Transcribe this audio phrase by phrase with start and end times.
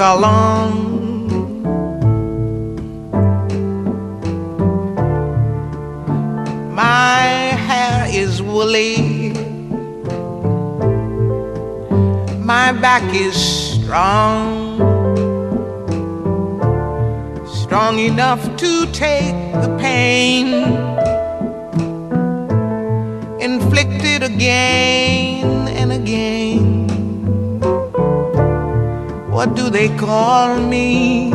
[0.00, 0.72] long.
[6.74, 7.20] My
[7.68, 9.32] hair is woolly.
[12.38, 14.78] My back is strong.
[17.46, 20.46] Strong enough to take the pain
[23.38, 26.79] inflicted again and again.
[29.40, 31.30] What do they call me?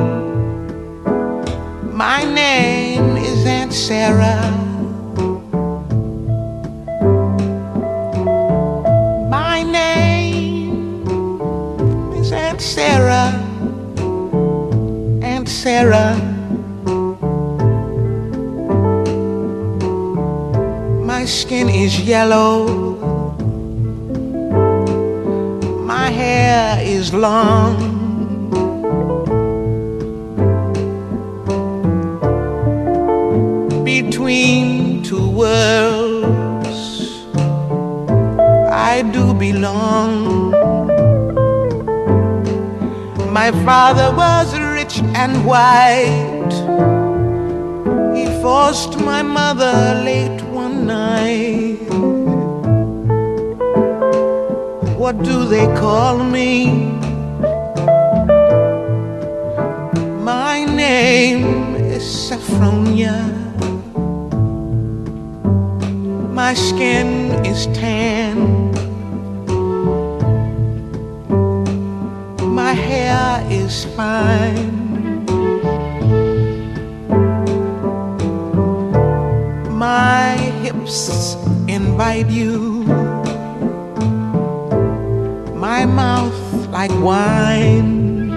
[1.91, 4.45] My name is Aunt Sarah.
[9.27, 11.01] My name
[12.13, 13.33] is Aunt Sarah.
[15.23, 16.15] Aunt Sarah.
[21.03, 22.67] My skin is yellow.
[25.87, 27.84] My hair is long.
[39.15, 40.51] Do belong.
[43.39, 46.55] My father was rich and white.
[48.17, 49.75] He forced my mother
[50.07, 51.87] late one night.
[55.01, 56.51] What do they call me?
[60.33, 63.17] My name is Saffronia.
[66.41, 67.09] My skin
[67.51, 68.64] is tan.
[73.95, 75.25] Is fine.
[79.69, 81.35] My hips
[81.67, 82.83] invite you.
[85.55, 88.29] My mouth like wine.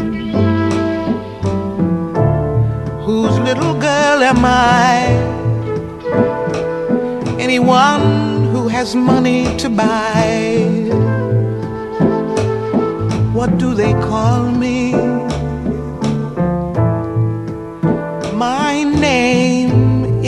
[3.05, 5.07] Whose little girl am I?
[7.39, 10.89] Anyone who has money to buy.
[13.33, 15.08] What do they call me?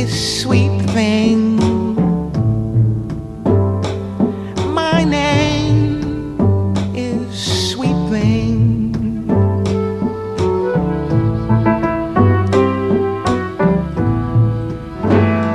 [0.01, 1.57] Is Sweet Thing.
[4.73, 6.33] My name
[6.95, 9.27] is Sweet Thing.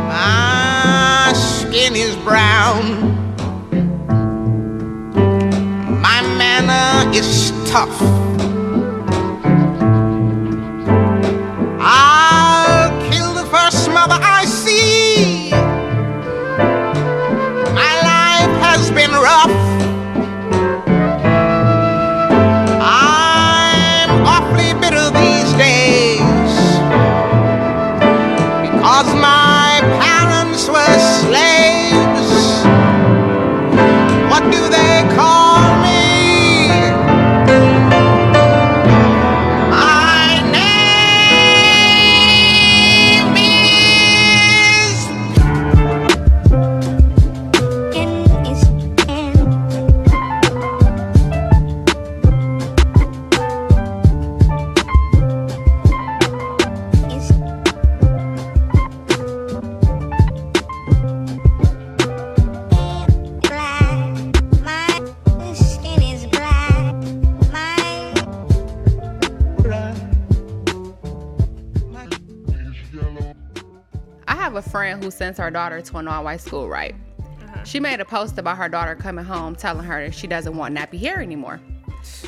[0.09, 2.85] My skin is brown.
[6.07, 7.99] My manner is tough.
[75.25, 76.93] Sends her daughter to an all-white school, right?
[77.63, 80.75] She made a post about her daughter coming home telling her that she doesn't want
[80.75, 81.59] nappy hair anymore.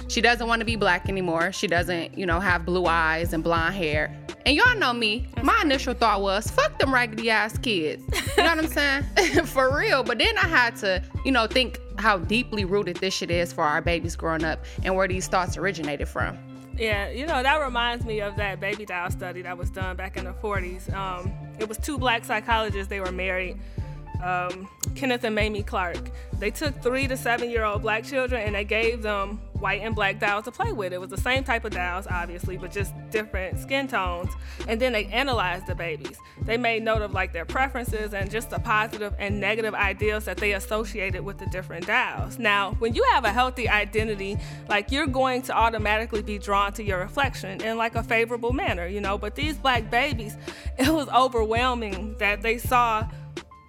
[0.07, 1.51] She doesn't want to be black anymore.
[1.51, 4.17] She doesn't, you know, have blue eyes and blonde hair.
[4.47, 5.27] And y'all know me.
[5.43, 8.03] My initial thought was, fuck them raggedy ass kids.
[8.35, 9.03] You know what I'm saying?
[9.45, 10.01] for real.
[10.01, 13.63] But then I had to, you know, think how deeply rooted this shit is for
[13.63, 16.35] our babies growing up and where these thoughts originated from.
[16.75, 20.17] Yeah, you know, that reminds me of that baby doll study that was done back
[20.17, 20.91] in the 40s.
[20.91, 23.57] Um, it was two black psychologists, they were married,
[24.23, 26.11] um, Kenneth and Mamie Clark.
[26.39, 29.95] They took three to seven year old black children and they gave them white and
[29.95, 30.93] black dolls to play with.
[30.93, 34.31] It was the same type of dolls, obviously, but just different skin tones.
[34.67, 36.17] And then they analyzed the babies.
[36.43, 40.37] They made note of like their preferences and just the positive and negative ideals that
[40.37, 42.39] they associated with the different dolls.
[42.39, 44.37] Now, when you have a healthy identity,
[44.69, 48.87] like you're going to automatically be drawn to your reflection in like a favorable manner,
[48.87, 49.17] you know.
[49.17, 50.37] But these black babies,
[50.77, 53.07] it was overwhelming that they saw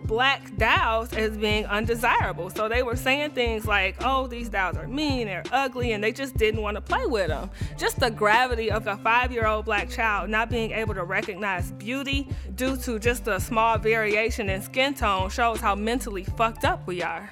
[0.09, 2.51] black dolls as being undesirable.
[2.51, 6.11] So they were saying things like, oh, these dolls are mean, they're ugly, and they
[6.11, 7.51] just didn't want to play with them.
[7.77, 11.71] Just the gravity of a five year old black child not being able to recognize
[11.73, 12.27] beauty
[12.57, 17.03] due to just a small variation in skin tone shows how mentally fucked up we
[17.03, 17.31] are.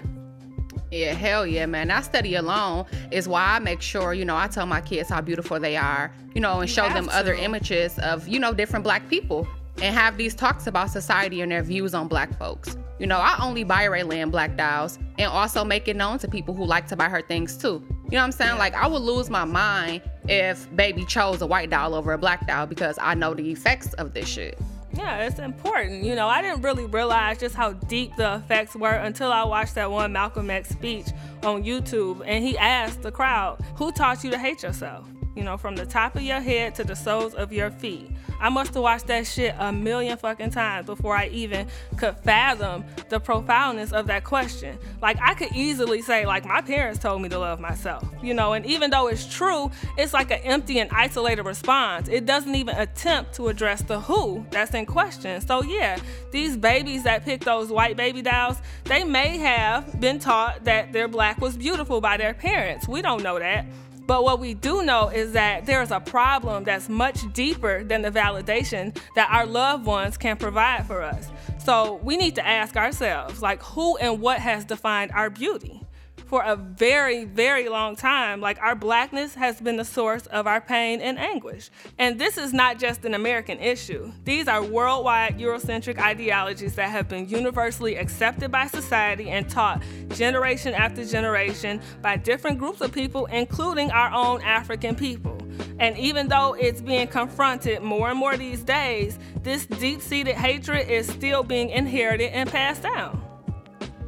[0.90, 1.88] Yeah, hell yeah, man.
[1.88, 5.20] That study alone is why I make sure, you know, I tell my kids how
[5.20, 8.84] beautiful they are, you know, and You show them other images of, you know, different
[8.84, 9.48] black people
[9.82, 12.76] and have these talks about society and their views on black folks.
[12.98, 16.54] You know, I only buy Raylan black dolls and also make it known to people
[16.54, 17.84] who like to buy her things too.
[18.04, 18.58] You know what I'm saying?
[18.58, 22.46] Like, I would lose my mind if baby chose a white doll over a black
[22.46, 24.58] doll because I know the effects of this shit.
[24.94, 26.04] Yeah, it's important.
[26.04, 29.74] You know, I didn't really realize just how deep the effects were until I watched
[29.74, 31.08] that one Malcolm X speech
[31.42, 35.06] on YouTube and he asked the crowd, Who taught you to hate yourself?
[35.36, 38.10] You know, from the top of your head to the soles of your feet.
[38.40, 42.84] I must have watched that shit a million fucking times before I even could fathom
[43.10, 44.78] the profoundness of that question.
[45.00, 48.54] Like, I could easily say, like, my parents told me to love myself, you know,
[48.54, 52.08] and even though it's true, it's like an empty and isolated response.
[52.08, 55.40] It doesn't even attempt to address the who that's in question.
[55.40, 55.98] So, yeah,
[56.30, 61.08] these babies that pick those white baby dolls, they may have been taught that their
[61.08, 62.88] black was beautiful by their parents.
[62.88, 63.66] We don't know that.
[64.06, 68.10] But what we do know is that there's a problem that's much deeper than the
[68.10, 71.28] validation that our loved ones can provide for us.
[71.64, 75.82] So we need to ask ourselves, like, who and what has defined our beauty?
[76.26, 80.60] For a very, very long time, like our blackness has been the source of our
[80.60, 81.70] pain and anguish.
[81.98, 84.10] And this is not just an American issue.
[84.24, 90.74] These are worldwide Eurocentric ideologies that have been universally accepted by society and taught generation
[90.74, 95.38] after generation by different groups of people, including our own African people.
[95.78, 100.88] And even though it's being confronted more and more these days, this deep seated hatred
[100.88, 103.25] is still being inherited and passed down.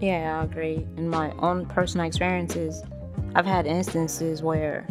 [0.00, 0.86] Yeah, I agree.
[0.96, 2.82] In my own personal experiences,
[3.34, 4.86] I've had instances where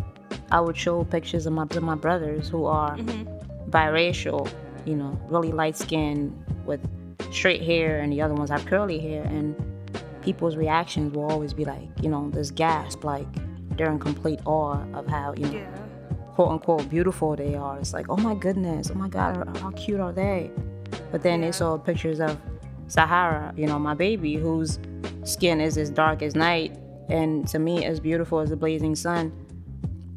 [0.52, 3.70] I would show pictures of my of my brothers who are mm-hmm.
[3.70, 4.50] biracial,
[4.86, 6.34] you know, really light skinned
[6.66, 6.82] with
[7.32, 9.56] straight hair, and the other ones have curly hair, and
[10.22, 13.28] people's reactions will always be like, you know, this gasp, like
[13.78, 15.78] they're in complete awe of how, you know, Yeah.
[16.36, 17.80] quote unquote beautiful they are.
[17.80, 20.52] It's like, oh my goodness, oh my god, how cute are they?
[21.12, 22.38] But then they saw pictures of
[22.88, 24.80] Sahara, you know, my baby, whose
[25.24, 26.78] skin is as dark as night
[27.10, 29.32] and to me as beautiful as the blazing sun.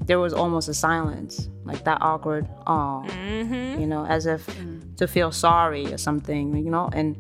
[0.05, 3.05] There was almost a silence, like that awkward, oh,
[3.79, 4.97] you know, as if mm.
[4.97, 7.17] to feel sorry or something, you know, and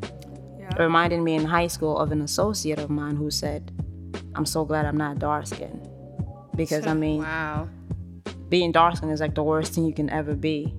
[0.58, 3.70] it reminded me in high school of an associate of mine who said,
[4.34, 5.88] I'm so glad I'm not dark skinned.
[6.56, 7.68] Because I mean, Wow.
[8.48, 10.74] being dark skinned is like the worst thing you can ever be,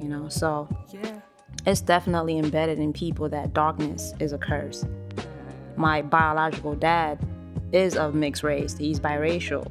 [0.00, 0.28] you know.
[0.28, 1.17] So Yeah.
[1.66, 4.86] It's definitely embedded in people that darkness is a curse.
[5.76, 7.18] My biological dad
[7.72, 9.70] is of mixed race, he's biracial.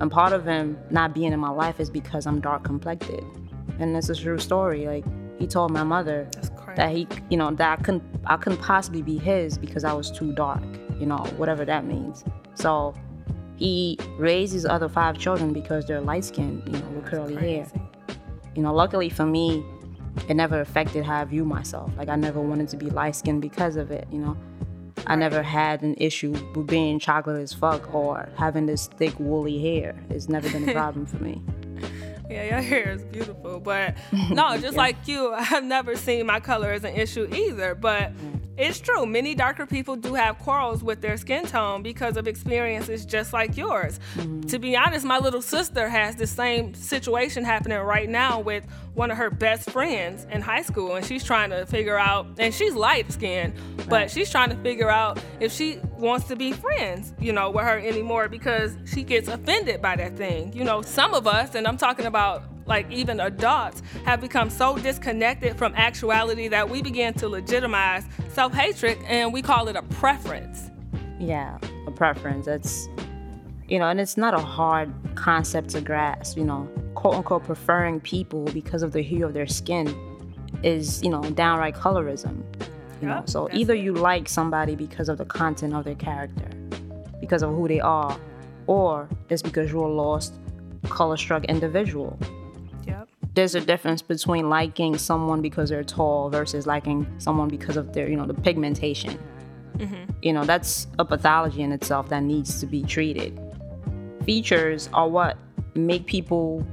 [0.00, 3.24] And part of him not being in my life is because I'm dark complected.
[3.78, 4.86] And it's a true story.
[4.86, 5.04] Like
[5.38, 6.28] he told my mother
[6.76, 10.10] that he you know, that I couldn't I couldn't possibly be his because I was
[10.10, 10.62] too dark,
[10.98, 12.24] you know, whatever that means.
[12.54, 12.94] So
[13.56, 17.66] he raised his other five children because they're light skinned, you know, with curly hair
[18.58, 19.64] you know, luckily for me,
[20.28, 21.90] it never affected how I view myself.
[21.96, 24.36] Like I never wanted to be light skinned because of it, you know.
[25.06, 29.60] I never had an issue with being chocolate as fuck or having this thick woolly
[29.60, 29.94] hair.
[30.10, 31.42] It's never been a problem for me.
[32.28, 33.60] Yeah, your hair is beautiful.
[33.60, 33.96] But
[34.30, 37.74] no, just like you, I've never seen my color as an issue either.
[37.74, 38.12] But
[38.58, 39.06] it's true.
[39.06, 43.56] Many darker people do have quarrels with their skin tone because of experiences just like
[43.56, 44.00] yours.
[44.48, 49.12] To be honest, my little sister has the same situation happening right now with one
[49.12, 50.96] of her best friends in high school.
[50.96, 53.54] And she's trying to figure out, and she's light skinned,
[53.88, 57.64] but she's trying to figure out if she wants to be friends, you know, with
[57.64, 60.52] her anymore because she gets offended by that thing.
[60.52, 64.76] You know, some of us, and I'm talking about like even adults, have become so
[64.78, 69.82] disconnected from actuality that we begin to legitimize self hatred and we call it a
[69.82, 70.70] preference.
[71.18, 72.46] Yeah, a preference.
[72.46, 72.88] That's,
[73.68, 78.00] you know, and it's not a hard concept to grasp, you know, quote unquote preferring
[78.00, 79.94] people because of the hue of their skin
[80.62, 82.42] is, you know, downright colorism.
[83.00, 86.48] You know, so either you like somebody because of the content of their character,
[87.20, 88.70] because of who they are, mm-hmm.
[88.70, 90.34] or it's because you're a lost,
[90.84, 92.18] color struck individual.
[92.86, 93.08] Yep.
[93.34, 98.08] There's a difference between liking someone because they're tall versus liking someone because of their,
[98.08, 99.18] you know, the pigmentation.
[99.76, 100.10] Mm-hmm.
[100.22, 103.38] You know, that's a pathology in itself that needs to be treated.
[104.24, 105.38] Features are what
[105.74, 106.66] make people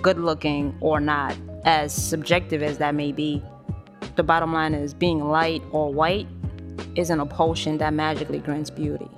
[0.00, 3.42] good looking or not, as subjective as that may be.
[4.20, 6.28] The bottom line is being light or white
[6.94, 9.08] isn't a potion that magically grants beauty.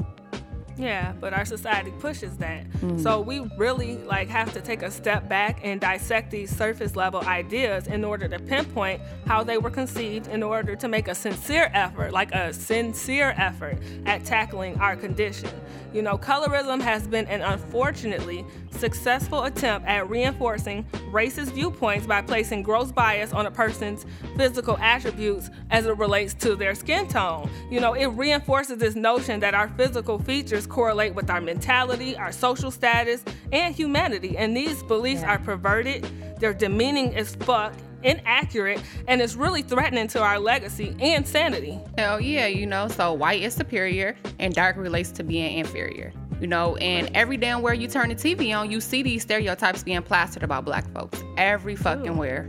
[0.76, 2.66] Yeah, but our society pushes that.
[2.80, 2.98] Hmm.
[2.98, 7.20] So we really like have to take a step back and dissect these surface level
[7.22, 11.70] ideas in order to pinpoint how they were conceived in order to make a sincere
[11.74, 15.50] effort, like a sincere effort at tackling our condition.
[15.92, 22.62] You know, colorism has been an unfortunately successful attempt at reinforcing racist viewpoints by placing
[22.62, 27.50] gross bias on a person's physical attributes as it relates to their skin tone.
[27.70, 32.32] You know, it reinforces this notion that our physical features correlate with our mentality, our
[32.32, 34.36] social status, and humanity.
[34.36, 40.20] And these beliefs are perverted, they're demeaning as fuck, inaccurate, and it's really threatening to
[40.20, 41.78] our legacy and sanity.
[41.98, 46.12] Hell yeah, you know, so white is superior and dark relates to being inferior.
[46.40, 49.84] You know, and every damn where you turn the TV on, you see these stereotypes
[49.84, 51.22] being plastered about black folks.
[51.36, 52.48] Every fucking where.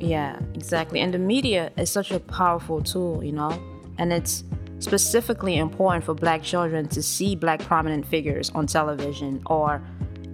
[0.00, 0.98] Yeah, exactly.
[0.98, 3.62] And the media is such a powerful tool, you know?
[3.98, 4.42] And it's
[4.80, 9.80] specifically important for black children to see black prominent figures on television or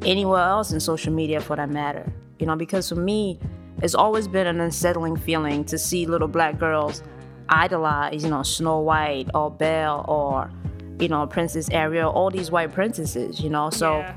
[0.03, 2.11] anywhere else in social media for that matter.
[2.39, 3.39] You know, because for me,
[3.83, 7.03] it's always been an unsettling feeling to see little black girls
[7.49, 10.51] idolize, you know, Snow White or Belle or,
[10.99, 13.71] you know, Princess Ariel, all these white princesses, you know?
[13.71, 14.15] So Yeah.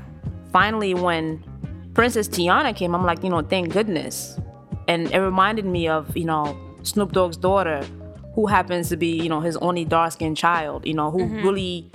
[0.52, 1.44] finally, when
[1.94, 4.38] Princess Tiana came, I'm like, you know, thank goodness.
[4.88, 7.84] And it reminded me of, you know, Snoop Dogg's daughter,
[8.34, 11.42] who happens to be, you know, his only dark skinned child, you know, who mm-hmm.
[11.46, 11.90] really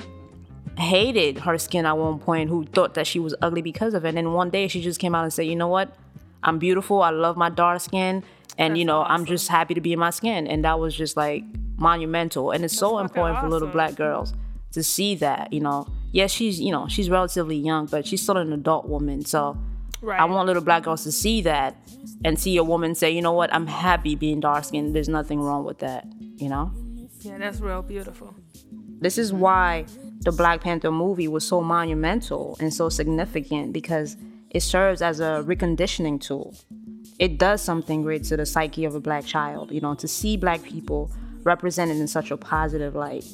[0.78, 4.10] hated her skin at one point, who thought that she was ugly because of it.
[4.10, 5.96] And then one day she just came out and said, you know what?
[6.44, 7.02] I'm beautiful.
[7.02, 8.24] I love my dark skin.
[8.58, 10.48] And, you That's know, I'm just happy to be in my skin.
[10.48, 11.44] And that was just like
[11.78, 12.52] monumental.
[12.52, 14.34] And it's so fucking important for little black girls
[14.72, 15.88] to see that, you know.
[16.12, 19.26] Yes, she's, you know, she's relatively young, but she's still an adult woman.
[19.26, 19.58] So
[20.06, 20.20] Right.
[20.20, 21.76] I want little black girls to see that
[22.24, 24.96] and see a woman say, you know what, I'm happy being dark skinned.
[24.96, 26.06] There's nothing wrong with that,
[26.38, 26.72] you know?
[27.22, 28.36] Yeah, that's real beautiful.
[29.00, 29.86] This is why
[30.22, 34.16] the Black Panther movie was so monumental and so significant because
[34.50, 36.56] it serves as a reconditioning tool.
[37.20, 40.38] It does something great to the psyche of a black child, you know, to see
[40.38, 41.12] black people
[41.44, 43.26] represented in such a positive light.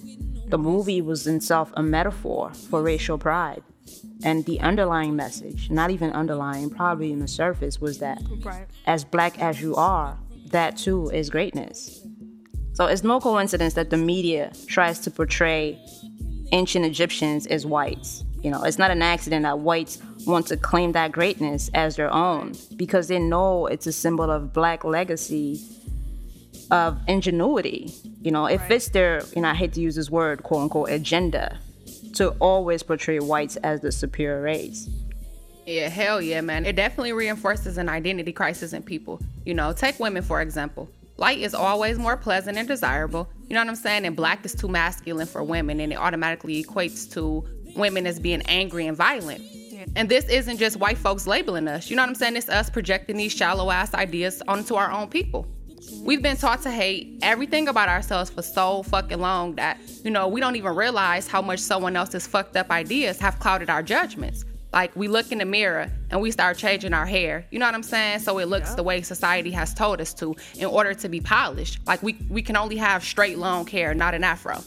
[0.48, 3.64] The movie was in itself a metaphor for racial pride.
[4.24, 8.68] And the underlying message, not even underlying, probably in the surface, was that Right.
[8.86, 10.18] as black as you are,
[10.52, 12.01] that too is greatness.
[12.74, 15.80] So it's no coincidence that the media tries to portray
[16.52, 18.24] ancient Egyptians as whites.
[18.42, 22.12] You know, it's not an accident that whites want to claim that greatness as their
[22.12, 25.62] own because they know it's a symbol of black legacy
[26.72, 27.94] of ingenuity.
[28.22, 30.90] You know, it fits their, you know, I hate to use this word, quote unquote,
[30.90, 31.60] agenda
[32.14, 34.90] to always portray whites as the superior race.
[35.66, 36.66] Yeah, hell yeah, man.
[36.66, 39.20] It definitely reinforces an identity crisis in people.
[39.46, 40.90] You know, take women for example.
[41.22, 43.30] Light is always more pleasant and desirable.
[43.48, 44.08] You know what I'm saying?
[44.08, 48.42] And black is too masculine for women, and it automatically equates to women as being
[48.48, 49.44] angry and violent.
[49.96, 51.92] And this isn't just white folks labeling us.
[51.92, 52.38] You know what I'm saying?
[52.38, 55.46] It's us projecting these shallow ass ideas onto our own people.
[56.02, 60.28] We've been taught to hate everything about ourselves for so fucking long that, you know,
[60.28, 64.44] we don't even realize how much someone else's fucked up ideas have clouded our judgments.
[64.74, 67.46] Like we look in the mirror and we start changing our hair.
[67.52, 68.20] You know what I'm saying?
[68.20, 71.80] So it looks the way society has told us to in order to be polished.
[71.86, 74.64] Like we we can only have straight long hair, not an afro.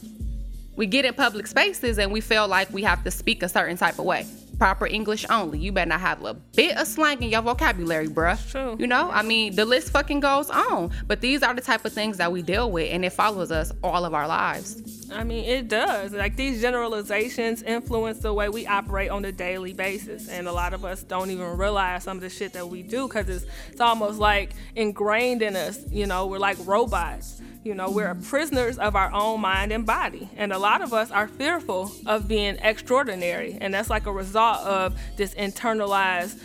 [0.77, 3.77] We get in public spaces and we feel like we have to speak a certain
[3.77, 4.27] type of way.
[4.59, 5.59] Proper English only.
[5.59, 8.39] You better not have a bit of slang in your vocabulary, bruh.
[8.51, 8.77] True.
[8.79, 10.91] You know, I mean, the list fucking goes on.
[11.07, 13.73] But these are the type of things that we deal with, and it follows us
[13.83, 15.11] all of our lives.
[15.13, 16.13] I mean, it does.
[16.13, 20.75] Like these generalizations influence the way we operate on a daily basis, and a lot
[20.75, 23.81] of us don't even realize some of the shit that we do because it's it's
[23.81, 25.81] almost like ingrained in us.
[25.91, 27.41] You know, we're like robots.
[27.65, 31.11] You know, we're prisoners of our own mind and body, and a lot of us
[31.11, 36.39] are fearful of being extraordinary, and that's like a result of this internalized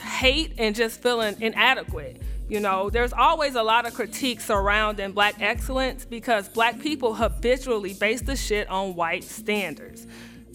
[0.00, 2.22] hate and just feeling inadequate.
[2.48, 7.92] You know, there's always a lot of critique surrounding black excellence because black people habitually
[7.92, 10.06] base the shit on white standards.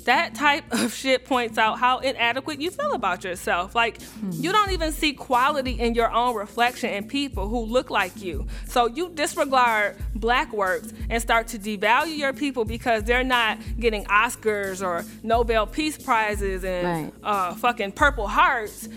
[0.08, 3.76] That type of shit points out how inadequate you feel about yourself.
[3.76, 4.00] Like,
[4.32, 8.48] you don't even see quality in your own reflection in people who look like you.
[8.68, 14.06] So you disregard black works and start to devalue your people because they're not getting
[14.06, 17.14] Oscars or Nobel Peace Prizes and Right.
[17.24, 18.88] uh, fucking Purple Hearts.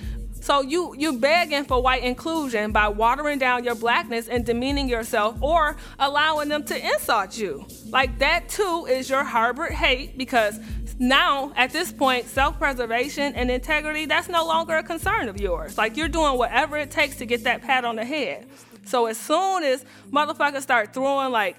[0.42, 5.36] So you you begging for white inclusion by watering down your blackness and demeaning yourself
[5.42, 7.66] or allowing them to insult you.
[7.90, 10.58] Like that too is your harbored hate because
[11.00, 15.76] now at this point self-preservation and integrity that's no longer a concern of yours.
[15.76, 18.46] Like you're doing whatever it takes to get that pat on the head.
[18.84, 21.56] So as soon as motherfuckers start throwing like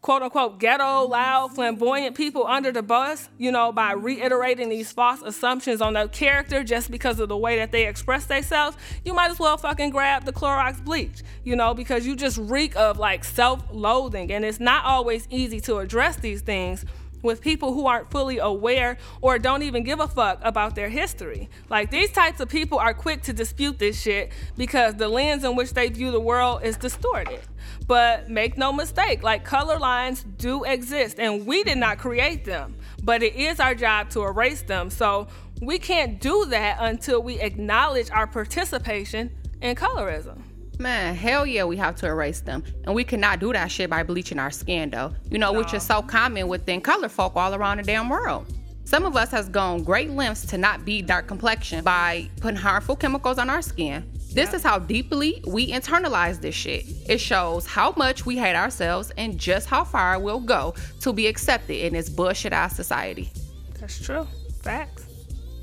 [0.00, 5.22] quote unquote ghetto, loud, flamboyant people under the bus, you know, by reiterating these false
[5.22, 9.30] assumptions on their character just because of the way that they express themselves, you might
[9.30, 13.22] as well fucking grab the Clorox bleach, you know, because you just reek of like
[13.22, 14.32] self loathing.
[14.32, 16.84] And it's not always easy to address these things
[17.22, 21.48] with people who aren't fully aware or don't even give a fuck about their history.
[21.68, 25.56] Like these types of people are quick to dispute this shit because the lens in
[25.56, 27.40] which they view the world is distorted.
[27.86, 32.76] But make no mistake, like color lines do exist and we did not create them,
[33.02, 34.90] but it is our job to erase them.
[34.90, 35.28] So
[35.60, 40.42] we can't do that until we acknowledge our participation in colorism.
[40.82, 42.64] Man, hell yeah, we have to erase them.
[42.84, 45.14] And we cannot do that shit by bleaching our skin, though.
[45.30, 45.58] You know, no.
[45.60, 48.52] which is so common within color folk all around the damn world.
[48.82, 52.96] Some of us has gone great lengths to not be dark complexion by putting harmful
[52.96, 54.10] chemicals on our skin.
[54.32, 54.56] This yeah.
[54.56, 56.84] is how deeply we internalize this shit.
[57.08, 61.28] It shows how much we hate ourselves and just how far we'll go to be
[61.28, 63.30] accepted in this bullshit ass society.
[63.78, 64.26] That's true.
[64.62, 65.06] Facts.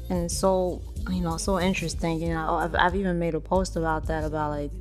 [0.10, 2.22] And so, you know, so interesting.
[2.22, 4.72] You know, I've, I've even made a post about that, about like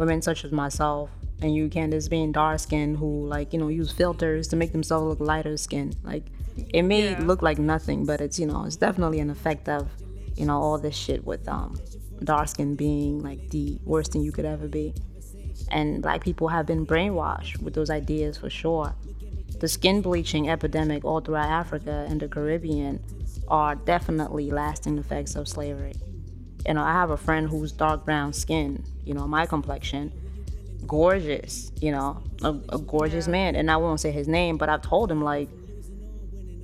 [0.00, 1.10] women such as myself
[1.42, 5.06] and you, Candace, being dark skinned who like, you know, use filters to make themselves
[5.06, 5.92] look lighter skin.
[6.02, 6.24] Like
[6.56, 7.20] it may yeah.
[7.20, 9.90] look like nothing, but it's, you know, it's definitely an effect of,
[10.36, 11.78] you know, all this shit with um
[12.24, 14.94] dark skin being like the worst thing you could ever be.
[15.70, 18.94] And black people have been brainwashed with those ideas for sure.
[19.60, 23.04] The skin bleaching epidemic all throughout Africa and the Caribbean
[23.48, 25.92] are definitely lasting effects of slavery
[26.66, 30.12] you know, I have a friend who's dark brown skin, you know, my complexion,
[30.86, 33.32] gorgeous, you know, a, a gorgeous yeah.
[33.32, 33.56] man.
[33.56, 35.48] And I won't say his name, but I've told him, like,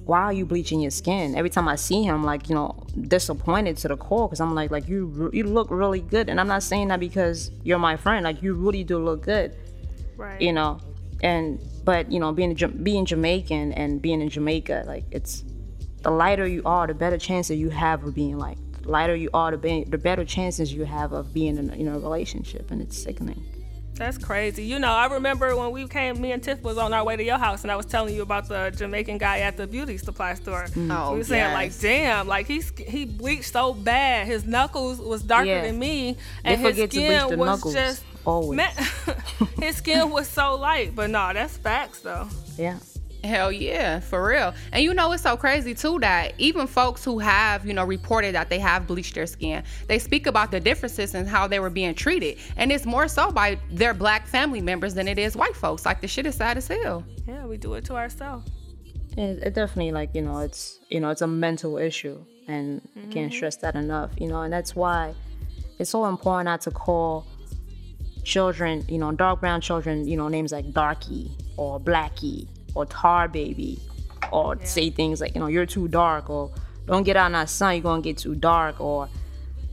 [0.05, 1.35] why are you bleaching your skin?
[1.35, 4.71] Every time I see him, like, you know, disappointed to the core because I'm like,
[4.71, 6.29] like, you, you look really good.
[6.29, 9.57] And I'm not saying that because you're my friend, like, you really do look good.
[10.17, 10.41] Right.
[10.41, 10.79] You know,
[11.25, 12.55] and, but, you know, being,
[12.85, 15.43] being Jamaican and being in Jamaica, like, it's,
[16.03, 19.31] the lighter you are, the better chance that you have of being like lighter you
[19.35, 22.71] are, the, be- the better chances you have of being in a, in a relationship,
[22.71, 23.43] and it's sickening.
[23.97, 24.65] That's crazy.
[24.65, 27.25] You know, I remember when we came, me and Tiff was on our way to
[27.25, 30.35] your house, and I was telling you about the Jamaican guy at the beauty supply
[30.35, 30.67] store.
[30.69, 30.95] Mm.
[30.95, 31.55] Oh, we were saying yes.
[31.55, 35.63] like, damn, like he's he bleached so bad, his knuckles was darker yeah.
[35.63, 37.75] than me, and his skin was knuckles.
[37.75, 38.57] just always.
[38.57, 38.73] Man,
[39.61, 40.95] his skin was so light.
[40.95, 42.29] But no, that's facts though.
[42.59, 42.79] Yeah.
[43.27, 44.55] Hell yeah, for real.
[44.73, 48.35] And you know, it's so crazy too that even folks who have, you know, reported
[48.35, 51.71] that they have bleached their skin, they speak about the differences in how they were
[51.71, 52.39] being treated.
[52.57, 55.85] And it's more so by their black family members than it is white folks.
[55.85, 57.05] Like the shit is sad as hell.
[57.27, 58.49] Yeah, we do it to ourselves.
[59.17, 62.25] It, it definitely, like, you know, it's, you know, it's a mental issue.
[62.49, 63.11] And mm-hmm.
[63.11, 65.15] I can't stress that enough, you know, and that's why
[65.79, 67.27] it's so important not to call
[68.25, 73.29] children, you know, dark brown children, you know, names like Darky or Blackie or tar
[73.29, 73.79] baby
[74.33, 74.65] or yeah.
[74.65, 76.51] say things like you know you're too dark or
[76.87, 79.09] don't get out in that sun you're gonna get too dark or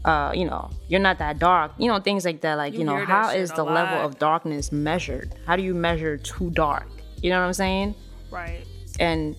[0.06, 2.86] uh, you know you're not that dark you know things like that like you, you
[2.86, 5.34] know how is the level of darkness measured?
[5.46, 6.88] How do you measure too dark?
[7.22, 7.96] You know what i'm saying?
[8.30, 8.66] Right.
[9.00, 9.38] And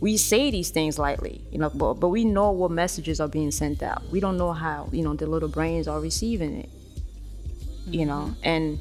[0.00, 3.50] we say these things lightly you know but, but we know what messages are being
[3.50, 4.02] sent out.
[4.10, 6.68] We don't know how you know the little brains are receiving it
[7.88, 7.94] mm-hmm.
[7.94, 8.34] you know?
[8.42, 8.78] And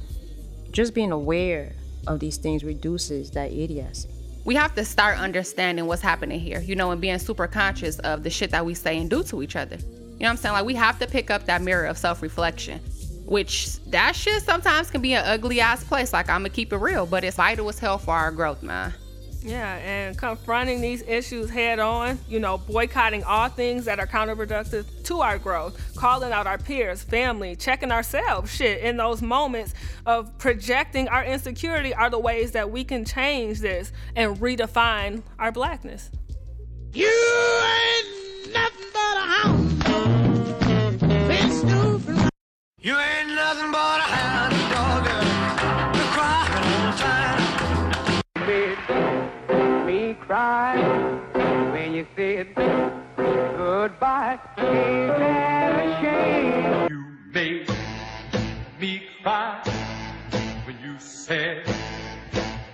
[0.71, 1.73] just being aware
[2.07, 4.09] of these things reduces that idiocy.
[4.45, 8.23] We have to start understanding what's happening here, you know, and being super conscious of
[8.23, 9.75] the shit that we say and do to each other.
[9.75, 10.53] You know what I'm saying?
[10.53, 12.79] Like we have to pick up that mirror of self-reflection.
[13.25, 16.13] Which that shit sometimes can be an ugly ass place.
[16.13, 18.93] Like I'm gonna keep it real, but it's vital as hell for our growth, man.
[19.47, 24.85] Yeah, and confronting these issues head on, you know, boycotting all things that are counterproductive
[25.05, 29.73] to our growth, calling out our peers, family, checking ourselves, shit, in those moments
[30.05, 35.53] of projecting our insecurity are the ways that we can change this and redefine our
[35.53, 36.11] blackness.
[36.91, 39.77] You ain't nothing but a hound.
[42.79, 45.36] You ain't nothing but a hound dog.
[50.27, 50.75] Cry
[51.71, 52.53] when you said
[53.15, 54.37] goodbye.
[54.57, 56.87] Ain't that a shame?
[56.89, 57.69] You made
[58.79, 59.61] me cry
[60.65, 61.63] when you said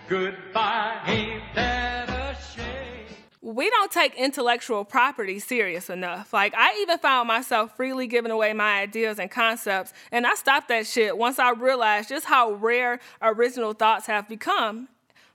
[0.10, 1.00] goodbye.
[1.06, 3.06] Ain't that a shame?
[3.42, 6.34] we don't take intellectual property serious enough.
[6.34, 10.70] Like, I even found myself freely giving away my ideas and concepts, and I stopped
[10.70, 14.88] that shit once I realized just how rare original thoughts have become.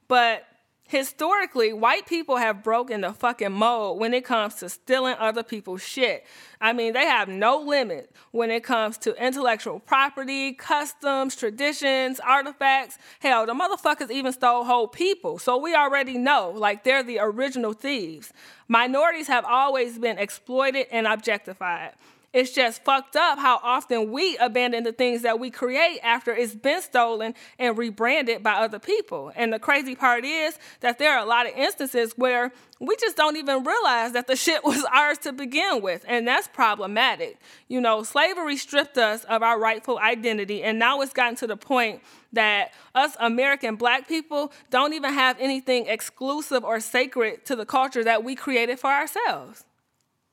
[0.08, 0.46] But
[0.88, 5.82] historically, white people have broken the fucking mold when it comes to stealing other people's
[5.82, 6.26] shit.
[6.60, 12.98] I mean, they have no limit when it comes to intellectual property, customs, traditions, artifacts.
[13.20, 15.38] Hell, the motherfuckers even stole whole people.
[15.38, 18.32] So we already know, like, they're the original thieves.
[18.66, 21.92] Minorities have always been exploited and objectified.
[22.34, 26.54] It's just fucked up how often we abandon the things that we create after it's
[26.54, 29.32] been stolen and rebranded by other people.
[29.34, 33.16] And the crazy part is that there are a lot of instances where we just
[33.16, 36.04] don't even realize that the shit was ours to begin with.
[36.06, 37.38] And that's problematic.
[37.66, 40.62] You know, slavery stripped us of our rightful identity.
[40.62, 42.02] And now it's gotten to the point
[42.34, 48.04] that us American black people don't even have anything exclusive or sacred to the culture
[48.04, 49.64] that we created for ourselves.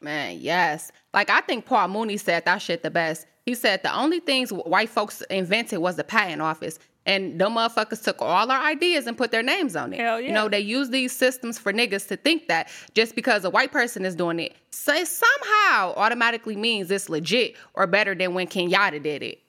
[0.02, 0.92] Man, yes.
[1.16, 3.26] Like I think Paul Mooney said that shit the best.
[3.46, 6.78] He said the only things white folks invented was the patent office.
[7.08, 10.00] And them motherfuckers took all our ideas and put their names on it.
[10.00, 13.50] Hell You know, they use these systems for niggas to think that just because a
[13.50, 18.48] white person is doing it, say somehow automatically means it's legit or better than when
[18.48, 19.40] Kenyatta did it.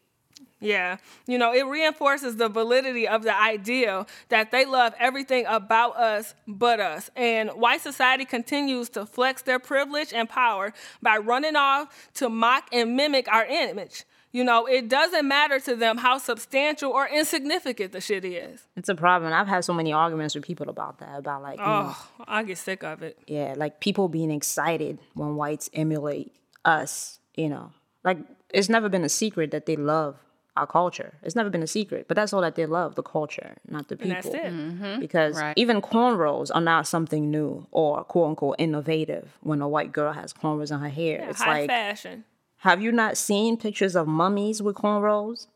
[0.66, 0.96] Yeah.
[1.26, 6.34] You know, it reinforces the validity of the ideal that they love everything about us
[6.46, 7.10] but us.
[7.16, 12.68] And white society continues to flex their privilege and power by running off to mock
[12.72, 14.04] and mimic our image.
[14.32, 18.66] You know, it doesn't matter to them how substantial or insignificant the shit is.
[18.76, 19.32] It's a problem.
[19.32, 21.18] I've had so many arguments with people about that.
[21.20, 23.18] About like, you know, Oh, I get sick of it.
[23.26, 26.34] yeah, like people being excited when whites emulate
[26.66, 27.18] us.
[27.34, 27.72] You know,
[28.04, 28.18] like
[28.50, 30.16] it's never been a secret that they love
[30.56, 31.14] our culture.
[31.22, 33.94] It's never been a secret, but that's all that they love: the culture, not the
[34.00, 34.32] And people.
[34.32, 35.00] that's it.
[35.00, 35.54] Because Right.
[35.56, 39.38] even cornrows are not something new or quote unquote innovative.
[39.42, 42.24] When a white girl has cornrows in her hair, it's High like, fashion.
[42.58, 45.46] have you not seen pictures of mummies with cornrows?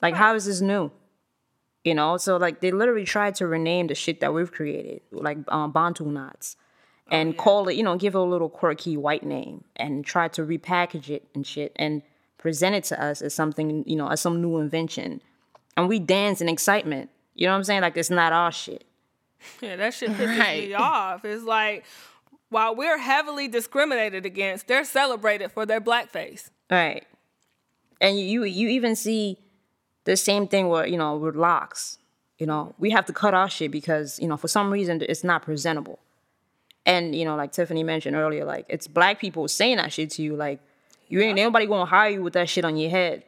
[0.00, 0.90] Like, how is this new?
[1.84, 5.38] You know, so like they literally tried to rename the shit that we've created, like
[5.48, 6.56] um, Bantu knots,
[7.10, 10.42] and call it, you know, give it a little quirky white name and try to
[10.42, 12.02] repackage it and shit and
[12.38, 15.20] present it to us as something, you know, as some new invention.
[15.76, 17.10] And we dance in excitement.
[17.34, 17.82] You know what I'm saying?
[17.82, 18.84] Like it's not our shit.
[19.62, 21.24] Yeah, that shit pisses me off.
[21.24, 21.84] It's like
[22.48, 26.50] while we're heavily discriminated against, they're celebrated for their blackface.
[26.70, 27.06] Right.
[28.00, 29.38] And you you even see
[30.04, 31.98] the same thing with, you know, with locks.
[32.38, 35.22] You know, we have to cut our shit because, you know, for some reason it's
[35.22, 35.98] not presentable.
[36.86, 40.22] And, you know, like Tiffany mentioned earlier, like it's black people saying that shit to
[40.22, 40.60] you, like
[41.08, 43.24] you ain't nobody gonna hire you with that shit on your head.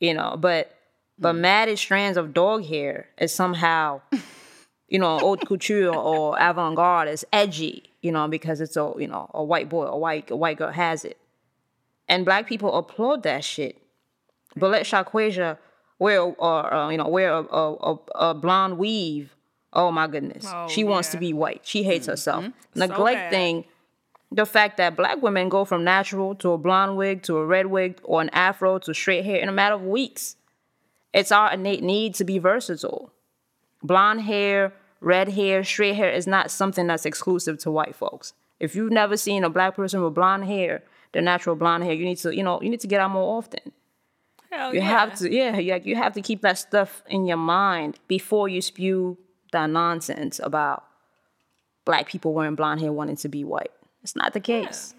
[0.00, 0.74] You know, but
[1.18, 4.00] but matted strands of dog hair is somehow,
[4.88, 9.30] you know, haute couture or avant-garde is edgy, you know, because it's a you know,
[9.32, 11.18] a white boy, a white a white girl has it.
[12.08, 13.80] And black people applaud that shit.
[14.56, 15.58] But let Shaquasia
[15.98, 17.98] wear, or uh, you know, wear a, a, a,
[18.30, 19.34] a blonde weave.
[19.72, 21.62] Oh my goodness, Oh, she wants to be white.
[21.64, 22.52] She hates herself, bad.
[22.76, 23.64] neglecting
[24.34, 27.66] the fact that black women go from natural to a blonde wig to a red
[27.66, 30.34] wig or an afro to straight hair in a matter of weeks.
[31.12, 33.12] It's our innate need to be versatile.
[33.80, 38.32] Blonde hair, red hair, straight hair is not something that's exclusive to white folks.
[38.58, 42.04] If you've never seen a black person with blonde hair, their natural blonde hair, you
[42.04, 43.70] need to, you know, you need to get out more often.
[44.50, 44.88] Hell You yeah.
[44.88, 48.60] have to, yeah, you, you have to keep that stuff in your mind before you
[48.60, 49.16] spew
[49.52, 50.82] that nonsense about
[51.84, 53.70] black people wearing blonde hair wanting to be white.
[54.04, 54.94] It's not the case.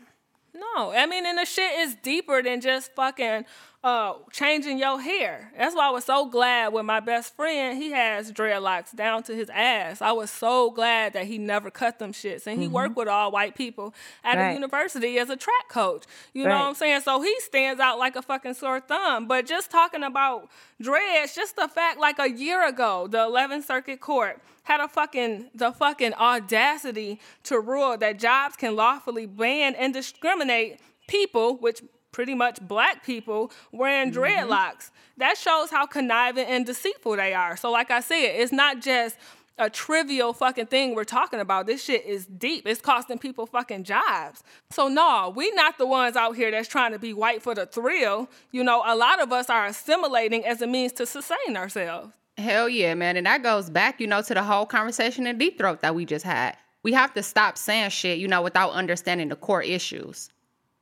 [0.53, 3.45] No, I mean, and the shit is deeper than just fucking
[3.85, 5.51] uh changing your hair.
[5.55, 9.35] That's why I was so glad when my best friend he has dreadlocks down to
[9.35, 10.01] his ass.
[10.01, 13.31] I was so glad that he never cut them shits, and he worked with all
[13.31, 13.93] white people
[14.23, 16.05] at a university as a track coach.
[16.33, 17.01] You know what I'm saying?
[17.01, 19.27] So he stands out like a fucking sore thumb.
[19.27, 20.49] But just talking about
[20.81, 25.51] dreads, just the fact, like a year ago, the 11th Circuit Court had a fucking
[25.53, 31.83] the fucking audacity to rule that jobs can lawfully ban and discriminate people, which
[32.15, 34.21] pretty much black people, wearing mm-hmm.
[34.21, 34.89] dreadlocks.
[35.17, 37.57] That shows how conniving and deceitful they are.
[37.57, 39.17] So, like I said, it's not just
[39.57, 41.67] a trivial fucking thing we're talking about.
[41.67, 42.65] This shit is deep.
[42.65, 44.43] It's costing people fucking jobs.
[44.69, 47.65] So no, we not the ones out here that's trying to be white for the
[47.65, 48.29] thrill.
[48.51, 52.13] You know, a lot of us are assimilating as a means to sustain ourselves.
[52.37, 53.17] Hell yeah, man.
[53.17, 56.05] And that goes back, you know, to the whole conversation in Deep Throat that we
[56.05, 56.55] just had.
[56.83, 60.29] We have to stop saying shit, you know, without understanding the core issues.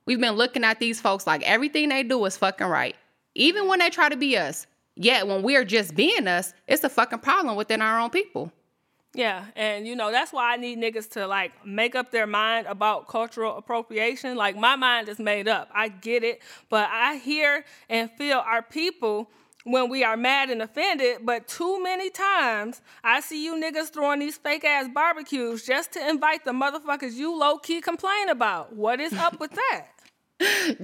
[0.06, 2.94] We've been looking at these folks like everything they do is fucking right,
[3.34, 4.66] even when they try to be us.
[4.96, 8.52] Yet when we're just being us, it's a fucking problem within our own people.
[9.14, 12.66] Yeah, and you know that's why I need niggas to like make up their mind
[12.66, 14.36] about cultural appropriation.
[14.36, 15.68] Like my mind is made up.
[15.72, 19.30] I get it, but I hear and feel our people
[19.64, 24.20] when we are mad and offended, but too many times I see you niggas throwing
[24.20, 28.74] these fake ass barbecues just to invite the motherfuckers you low key complain about.
[28.74, 29.86] What is up with that?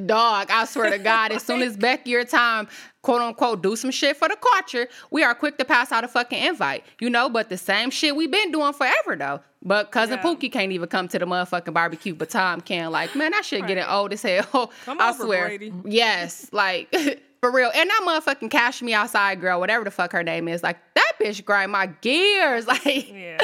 [0.07, 2.69] Dog, I swear to God, as soon as Beck your time,
[3.03, 6.09] quote unquote, do some shit for the culture, we are quick to pass out a
[6.09, 6.85] fucking invite.
[7.01, 9.41] You know, but the same shit we've been doing forever though.
[9.63, 10.23] But cousin Yeah.
[10.23, 12.91] Pookie can't even come to the motherfucking barbecue, but Tom can.
[12.91, 14.73] Like, man, that shit getting old as hell.
[14.85, 15.47] Come I over, swear.
[15.49, 15.73] Brady.
[15.85, 16.89] Yes, like
[17.41, 17.71] for real.
[17.75, 21.13] And that motherfucking cash me outside girl, whatever the fuck her name is, like that
[21.21, 22.67] bitch grind my gears.
[22.69, 23.39] Like, Yeah.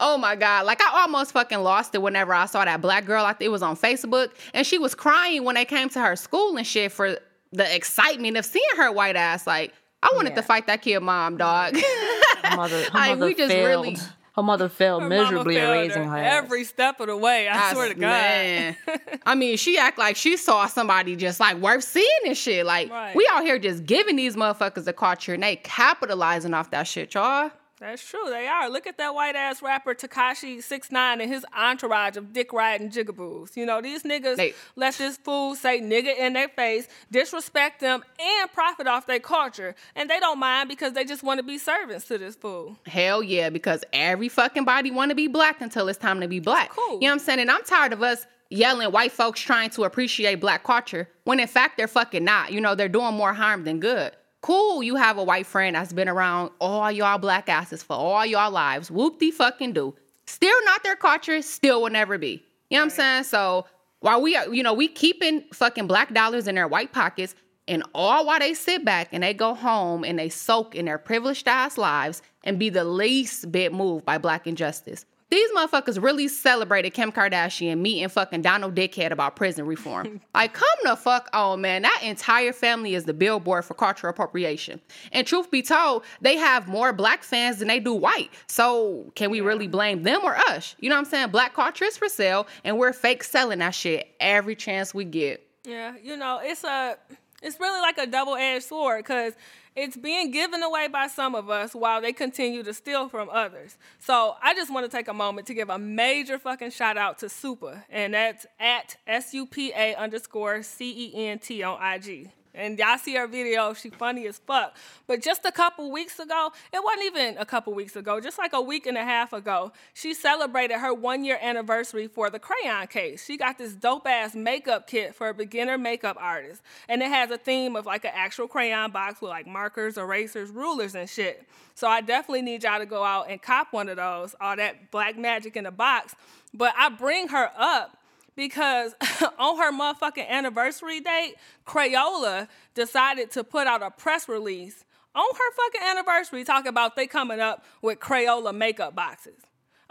[0.00, 0.66] Oh my God.
[0.66, 3.24] Like I almost fucking lost it whenever I saw that black girl.
[3.24, 4.30] I think it was on Facebook.
[4.52, 7.16] And she was crying when they came to her school and shit for
[7.52, 9.46] the excitement of seeing her white ass.
[9.46, 10.36] Like, I wanted Yeah.
[10.36, 11.76] to fight that kid mom, dog.
[12.44, 13.86] Her mother, Like, mother we just failed.
[13.86, 13.96] really-
[14.36, 16.16] Her mother failed Her miserably in failed raising her.
[16.18, 16.42] ass.
[16.44, 17.48] every step of the way.
[17.48, 18.00] I, swear to God.
[18.08, 18.76] Man.
[19.26, 22.66] I mean, she act like she saw somebody just like worth seeing and shit.
[22.66, 23.14] Like, Right.
[23.14, 27.14] we out here just giving these motherfuckers a culture and they capitalizing off that shit,
[27.14, 27.52] y'all.
[27.84, 28.30] That's true.
[28.30, 28.70] They are.
[28.70, 32.88] Look at that white ass rapper Tekashi Six Nine and his entourage of dick riding
[32.90, 33.56] jigaboos.
[33.56, 38.02] You know these niggas They- let this fool say nigga in their face, disrespect them,
[38.18, 41.58] and profit off their culture, and they don't mind because they just want to be
[41.58, 42.78] servants to this fool.
[42.86, 46.40] Hell yeah, because every fucking body want to be black until it's time to be
[46.40, 46.70] black.
[46.70, 46.94] cool.
[46.94, 47.40] You know what I'm saying?
[47.40, 51.48] And I'm tired of us yelling white folks trying to appreciate black culture when in
[51.48, 52.50] fact they're fucking not.
[52.52, 54.12] You know, they're doing more harm than good.
[54.44, 58.26] Cool, you have a white friend that's been around all y'all black asses for all
[58.26, 58.90] y'all lives.
[58.90, 59.94] Whoop de fucking do.
[60.26, 62.44] Still not their culture, still will never be.
[62.68, 63.24] You know what I'm saying?
[63.24, 63.64] So
[64.00, 67.34] while we are, you know, we keeping fucking black dollars in their white pockets,
[67.66, 70.98] and all while they sit back and they go home and they soak in their
[70.98, 75.06] privileged ass lives and be the least bit moved by black injustice.
[75.34, 80.20] These motherfuckers really celebrated Kim Kardashian meeting fucking Donald Dickhead about prison reform.
[80.34, 81.82] like, come the fuck on, man.
[81.82, 84.80] That entire family is the billboard for cultural appropriation.
[85.10, 88.30] And truth be told, they have more black fans than they do white.
[88.46, 90.76] So can we really blame them or us?
[90.78, 91.30] You know what I'm saying?
[91.30, 95.44] Black culture is for sale, and we're fake selling that shit every chance we get.
[95.64, 96.96] Yeah, you know, it's a
[97.42, 99.32] it's really like a double-edged sword because
[99.76, 103.76] it's being given away by some of us while they continue to steal from others.
[103.98, 107.18] So I just want to take a moment to give a major fucking shout out
[107.18, 111.78] to Supa, and that's at S U P A underscore C E N T on
[111.82, 112.30] IG.
[112.54, 114.76] And y'all see her video, she funny as fuck.
[115.08, 118.52] But just a couple weeks ago, it wasn't even a couple weeks ago, just like
[118.52, 122.86] a week and a half ago, she celebrated her one year anniversary for the crayon
[122.86, 123.24] case.
[123.24, 126.62] She got this dope ass makeup kit for a beginner makeup artist.
[126.88, 130.50] And it has a theme of like an actual crayon box with like markers, erasers,
[130.50, 131.48] rulers, and shit.
[131.74, 134.92] So I definitely need y'all to go out and cop one of those, all that
[134.92, 136.14] black magic in the box.
[136.52, 137.96] But I bring her up
[138.36, 138.94] because
[139.38, 141.34] on her motherfucking anniversary date,
[141.66, 147.06] Crayola decided to put out a press release on her fucking anniversary talking about they
[147.06, 149.40] coming up with Crayola makeup boxes.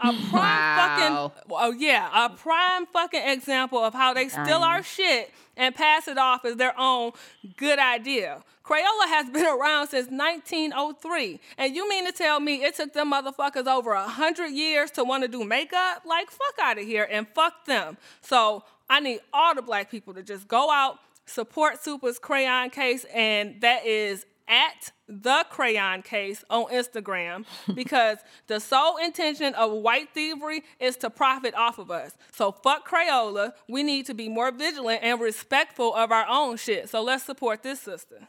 [0.00, 1.32] A prime Wow.
[1.32, 6.08] fucking oh yeah, a prime fucking example of how they steal our shit and pass
[6.08, 7.12] it off as their own
[7.56, 8.42] good idea.
[8.64, 13.12] Crayola has been around since 1903, and you mean to tell me it took them
[13.12, 16.02] motherfuckers over a hundred years to want to do makeup?
[16.04, 17.96] Like fuck out of here and fuck them.
[18.20, 23.04] So I need all the black people to just go out, support Supa's crayon case,
[23.14, 30.10] and that is at the crayon case on Instagram because the sole intention of white
[30.14, 32.12] thievery is to profit off of us.
[32.32, 33.52] So fuck Crayola.
[33.68, 36.88] We need to be more vigilant and respectful of our own shit.
[36.88, 38.28] So let's support this sister.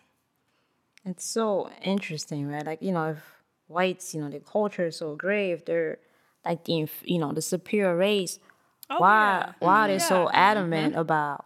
[1.06, 2.66] It's so interesting, right?
[2.66, 3.18] Like, you know, if
[3.68, 6.00] whites, you know, their culture is so great, if they're
[6.44, 8.40] like the, inf- you know, the superior race,
[8.90, 9.54] Oh, why, yeah.
[9.60, 10.30] why are they so Yeah.
[10.52, 11.02] adamant mm-hmm.
[11.02, 11.46] about,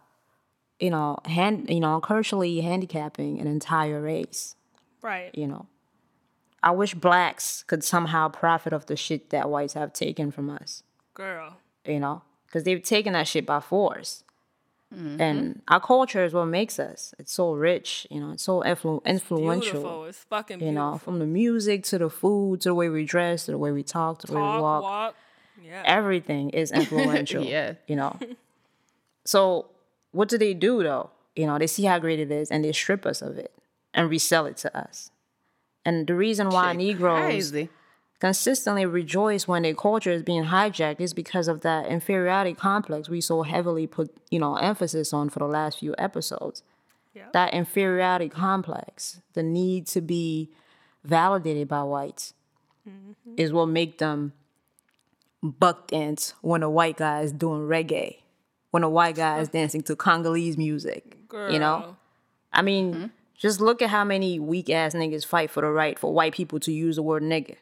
[0.78, 4.56] you know, hand, you know, culturally handicapping an entire race?
[5.02, 5.30] Right.
[5.34, 5.66] You know,
[6.62, 10.82] I wish blacks could somehow profit off the shit that whites have taken from us.
[11.14, 11.56] Girl.
[11.84, 14.24] You know, because they've taken that shit by force.
[14.94, 15.20] Mm-hmm.
[15.20, 17.14] And our culture is what makes us.
[17.18, 18.32] It's so rich, you know.
[18.32, 19.72] It's so influ- influential.
[19.72, 20.04] Beautiful.
[20.06, 20.66] It's fucking beautiful.
[20.66, 23.58] You know, from the music to the food to the way we dress to the
[23.58, 24.82] way we talk to the way we walk.
[24.82, 25.14] walk.
[25.62, 25.82] Yeah.
[25.86, 27.44] Everything is influential.
[27.44, 27.74] Yeah.
[27.86, 28.18] You know.
[29.24, 29.66] So
[30.12, 31.10] what do they do though?
[31.36, 33.52] You know, they see how great it is and they strip us of it
[33.94, 35.10] and resell it to us.
[35.84, 37.68] And the reason why Shit Negroes Crazy.
[38.20, 43.20] consistently rejoice when their culture is being hijacked is because of that inferiority complex we
[43.20, 46.62] so heavily put, you know, emphasis on for the last few episodes.
[47.14, 47.26] Yeah.
[47.32, 50.50] That inferiority complex, the need to be
[51.02, 52.34] validated by whites,
[52.88, 53.34] mm-hmm.
[53.36, 54.32] is what make them
[55.42, 58.18] buck dance when a white guy is doing reggae,
[58.70, 61.16] when a white guy is dancing to Congolese music.
[61.32, 61.96] You know,
[62.52, 63.06] I mean, mm-hmm.
[63.40, 66.60] Just look at how many weak ass niggas fight for the right for white people
[66.60, 67.56] to use the word nigga.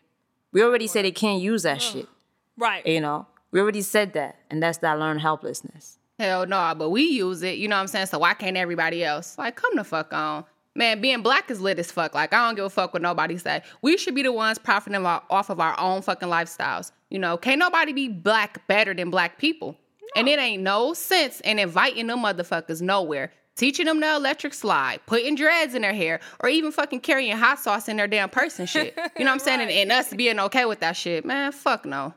[0.50, 2.08] We already said they can't use that shit.
[2.56, 2.84] Right.
[2.84, 5.98] You know, we already said that, and that's that learned helplessness.
[6.18, 7.58] Hell no, but we use it.
[7.58, 8.06] You know what I'm saying?
[8.06, 9.38] So why can't everybody else?
[9.38, 10.44] Like, come the fuck on.
[10.74, 12.12] Man, being black is lit as fuck.
[12.12, 13.62] Like, I don't give a fuck what nobody say.
[13.80, 16.90] We should be the ones profiting off of our own fucking lifestyles.
[17.08, 19.76] You know, can't nobody be black better than black people.
[20.16, 23.30] And it ain't no sense in inviting them motherfuckers nowhere.
[23.58, 27.58] Teaching them the electric slide, putting dreads in their hair, or even fucking carrying hot
[27.58, 28.94] sauce in their damn purse and shit.
[29.18, 29.60] You know what I'm saying?
[29.60, 31.24] And, and us being okay with that shit.
[31.24, 32.14] Man, fuck no.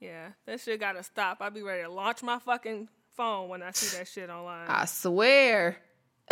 [0.00, 1.38] Yeah, that shit gotta stop.
[1.40, 4.66] I'd be ready to launch my fucking phone when I see that shit online.
[4.68, 5.78] I swear.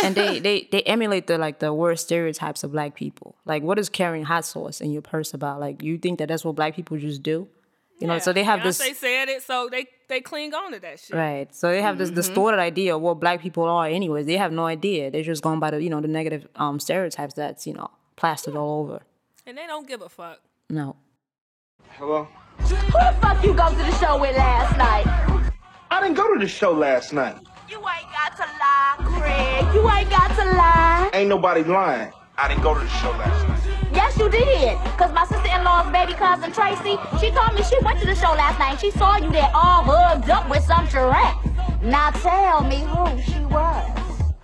[0.03, 3.37] and they, they they emulate the like the worst stereotypes of black people.
[3.47, 5.59] Like, what is carrying hot sauce in your purse about?
[5.61, 7.49] Like, you think that that's what black people just do?
[8.01, 10.81] You know, so they have this They said it, so they they cling on to
[10.81, 11.15] that shit.
[11.15, 11.55] right.
[11.55, 13.87] So they have this distorted idea of what black people are.
[13.87, 15.11] Anyways, they have no idea.
[15.11, 18.57] They're just going by the you know the negative um stereotypes that's you know plastered
[18.57, 19.03] all over.
[19.47, 20.41] And they don't give a fuck.
[20.71, 20.97] No.
[21.91, 22.27] Hello?
[22.59, 25.07] Who the fuck you go to the show with last night?
[25.91, 27.37] I didn't go to the show last night.
[27.69, 29.75] You ain't got to lie, Craig.
[29.75, 31.11] You ain't got to lie.
[31.13, 32.13] Ain't nobody lying.
[32.39, 33.80] I didn't go to the show last night.
[34.21, 34.77] You did.
[34.99, 38.59] Cause my sister-in-law's baby cousin Tracy, she told me she went to the show last
[38.59, 38.79] night.
[38.79, 41.37] She saw you there all hugged up with some charette.
[41.83, 43.89] Now tell me who she was.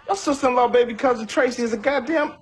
[0.07, 2.37] Your sister-in-law, baby cousin Tracy, is a goddamn.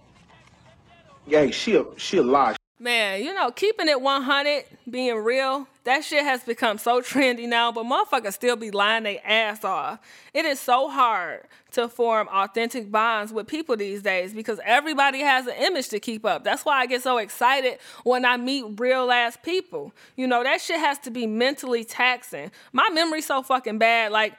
[1.27, 2.55] Yeah, she a she a lie.
[2.80, 7.70] Man, you know, keeping it 100, being real, that shit has become so trendy now,
[7.70, 10.00] but motherfuckers still be lying their ass off.
[10.32, 15.46] It is so hard to form authentic bonds with people these days because everybody has
[15.46, 16.42] an image to keep up.
[16.42, 19.92] That's why I get so excited when I meet real ass people.
[20.16, 22.50] You know, that shit has to be mentally taxing.
[22.72, 24.10] My memory's so fucking bad.
[24.10, 24.34] Like,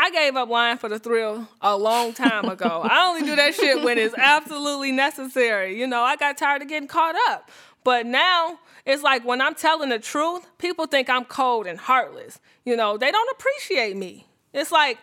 [0.00, 2.82] I gave up lying for the thrill a long time ago.
[2.84, 5.76] I only do that shit when it's absolutely necessary.
[5.78, 7.50] You know, I got tired of getting caught up.
[7.84, 12.40] But now it's like when I'm telling the truth, people think I'm cold and heartless.
[12.64, 14.26] You know, they don't appreciate me.
[14.52, 14.98] It's like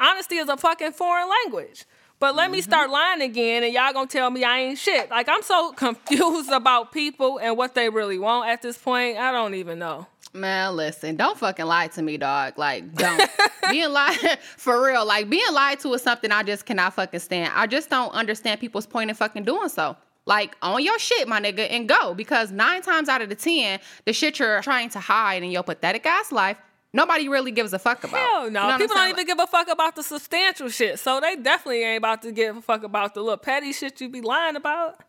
[0.00, 1.84] honesty is a fucking foreign language.
[2.20, 2.68] But let me mm-hmm.
[2.70, 5.08] start lying again and y'all gonna tell me I ain't shit.
[5.10, 9.18] Like I'm so confused about people and what they really want at this point.
[9.18, 10.06] I don't even know.
[10.34, 12.58] Man, listen, don't fucking lie to me, dog.
[12.58, 13.30] Like, don't.
[13.70, 15.06] being lied for real.
[15.06, 17.52] Like, being lied to is something I just cannot fucking stand.
[17.54, 19.96] I just don't understand people's point in fucking doing so.
[20.28, 22.12] Like, on your shit, my nigga, and go.
[22.14, 25.62] Because nine times out of the ten, the shit you're trying to hide in your
[25.62, 26.58] pathetic ass life,
[26.92, 28.20] nobody really gives a fuck about.
[28.20, 28.64] Hell no.
[28.64, 30.98] You know People don't even give a fuck about the substantial shit.
[30.98, 34.10] So they definitely ain't about to give a fuck about the little petty shit you
[34.10, 35.02] be lying about.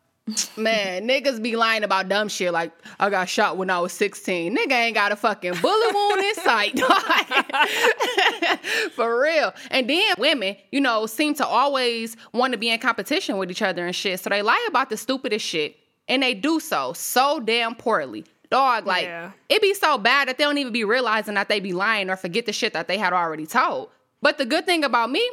[0.58, 4.56] Man, niggas be lying about dumb shit like I got shot when I was 16.
[4.56, 6.76] Nigga ain't got a fucking bullet wound in sight.
[6.78, 6.90] dog.
[8.94, 9.54] For real.
[9.72, 13.62] And then women, you know, seem to always want to be in competition with each
[13.62, 14.20] other and shit.
[14.20, 15.78] So they lie about the stupidest shit.
[16.08, 18.26] And they do so so damn poorly.
[18.50, 19.32] Dog, like Yeah.
[19.48, 22.16] it be so bad that they don't even be realizing that they be lying or
[22.16, 23.90] forget the shit that they had already told.
[24.22, 25.28] But the good thing about me,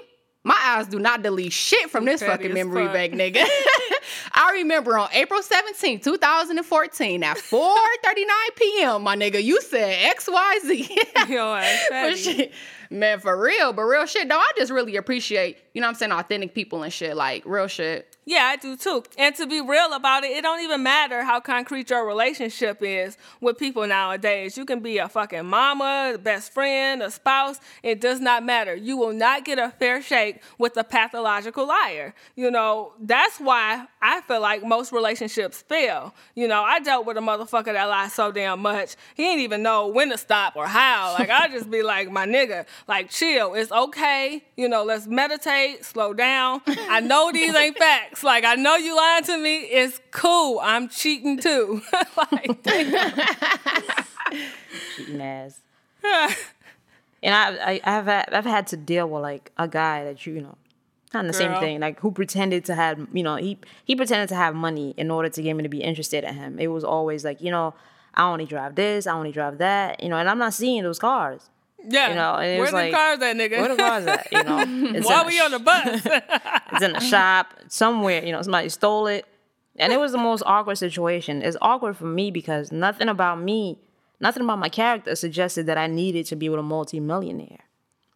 [0.44, 2.92] my eyes do not delete shit from this Petty fucking memory fuck.
[2.92, 3.44] bank, nigga.
[4.32, 11.28] I remember on April 17, 2014, at 4:39 p.m., my nigga, you said XYZ.
[11.28, 12.16] Yo, ass For petty.
[12.16, 12.52] shit.
[12.88, 14.28] Man, for real, but real shit.
[14.28, 14.38] though.
[14.38, 17.16] I just really appreciate, you know what I'm saying, authentic people and shit.
[17.16, 18.16] Like real shit.
[18.28, 19.02] Yeah, I do too.
[19.18, 23.16] And to be real about it, it don't even matter how concrete your relationship is
[23.40, 24.56] with people nowadays.
[24.56, 27.58] You can be a fucking mama, best friend, a spouse.
[27.82, 28.74] It does not matter.
[28.74, 32.14] You will not get a fair shake with a pathological liar.
[32.36, 36.14] You know, that's why I feel like most relationships fail.
[36.36, 38.94] You know, I dealt with a motherfucker that lied so damn much.
[39.16, 41.16] He didn't even know when to stop or how.
[41.18, 43.54] Like I just be like, my nigga, like chill.
[43.54, 44.44] It's okay.
[44.56, 46.60] You know, let's meditate, slow down.
[46.68, 48.22] I know these ain't facts.
[48.22, 49.62] Like I know you lying to me.
[49.62, 50.60] It's cool.
[50.62, 51.82] I'm cheating too.
[52.32, 52.62] like,
[54.96, 55.58] cheating ass.
[57.24, 60.34] and I, I I've had, I've had to deal with like a guy that you,
[60.34, 60.56] you know
[61.10, 64.28] kind of the same thing like who pretended to have you know he he pretended
[64.28, 66.58] to have money in order to get me to be interested in him.
[66.58, 67.74] It was always like you know
[68.16, 70.98] I only drive this, I only drive that, you know, and I'm not seeing those
[70.98, 71.50] cars.
[71.86, 72.08] yeah.
[72.08, 73.58] You know, and where the like, cars at, nigga?
[73.58, 74.28] Where the cars at?
[74.32, 74.64] You know,
[74.96, 76.00] it's Why a we on the bus?
[76.72, 78.24] it's in a shop somewhere.
[78.24, 79.26] You know, somebody stole it,
[79.76, 81.42] and it was the most awkward situation.
[81.42, 83.78] It's awkward for me because nothing about me,
[84.18, 87.60] nothing about my character suggested that I needed to be with a multimillionaire.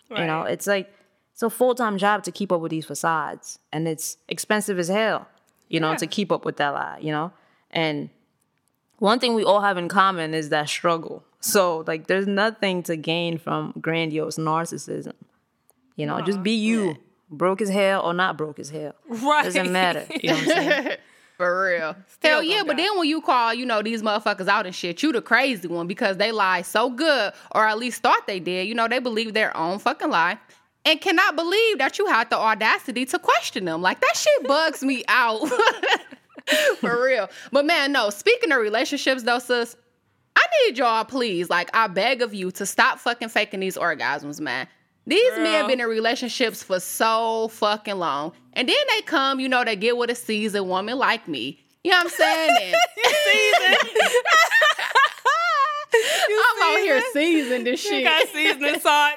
[0.08, 0.92] You know, it's like
[1.40, 4.88] it's a full time job to keep up with these facades, and it's expensive as
[4.88, 5.26] hell.
[5.70, 5.96] You know, Yeah.
[5.98, 6.98] to keep up with that lie.
[7.00, 7.32] You know,
[7.70, 8.10] and
[8.98, 11.24] one thing we all have in common is that struggle.
[11.40, 15.14] So like, there's nothing to gain from grandiose narcissism.
[15.96, 16.96] You know, just be you.
[17.30, 18.94] broke as hell or not broke as hell.
[19.08, 19.44] Right.
[19.44, 20.04] Doesn't matter.
[20.22, 20.96] You know what I'm saying?
[21.38, 21.96] For real.
[22.08, 22.82] Still Hell yeah, but die.
[22.82, 25.86] then when you call, you know, these motherfuckers out and shit, you the crazy one
[25.86, 28.68] because they lie so good, or at least thought they did.
[28.68, 30.36] You know, they believe their own fucking lie
[30.84, 33.82] and cannot believe that you had the audacity to question them.
[33.82, 35.48] Like that shit bugs me out.
[36.78, 37.28] For real.
[37.52, 39.76] But man, no, speaking of relationships though, sis,
[40.36, 44.40] I need y'all, please, like I beg of you to stop fucking faking these orgasms,
[44.40, 44.66] man.
[45.06, 45.68] These men Girl.
[45.68, 48.32] been in relationships for so fucking long.
[48.52, 51.58] And then they come, you know, they get with a seasoned woman like me.
[51.82, 52.74] You know what I'm saying?
[55.92, 58.00] I'm out here seasoned this shit.
[58.00, 59.16] You got seasoning salt.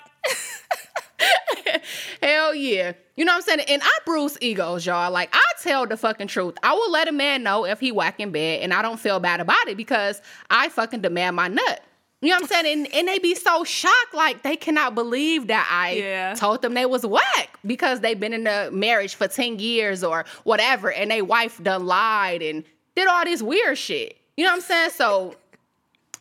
[2.21, 2.93] Hell yeah.
[3.15, 3.69] You know what I'm saying?
[3.69, 5.11] And I bruise egos, y'all.
[5.11, 6.55] Like, I tell the fucking truth.
[6.63, 9.19] I will let a man know if he whack in bed and I don't feel
[9.19, 11.81] bad about it because I fucking demand my nut.
[12.21, 12.85] You know what I'm saying?
[12.85, 16.33] And, and they be so shocked, like they cannot believe that I Yeah.
[16.35, 20.23] told them they was whack because they've been in a marriage for 10 years or
[20.45, 22.63] whatever, and they wife done lied and
[22.95, 24.15] did all this weird shit.
[24.37, 24.89] You know what I'm saying?
[24.91, 25.35] So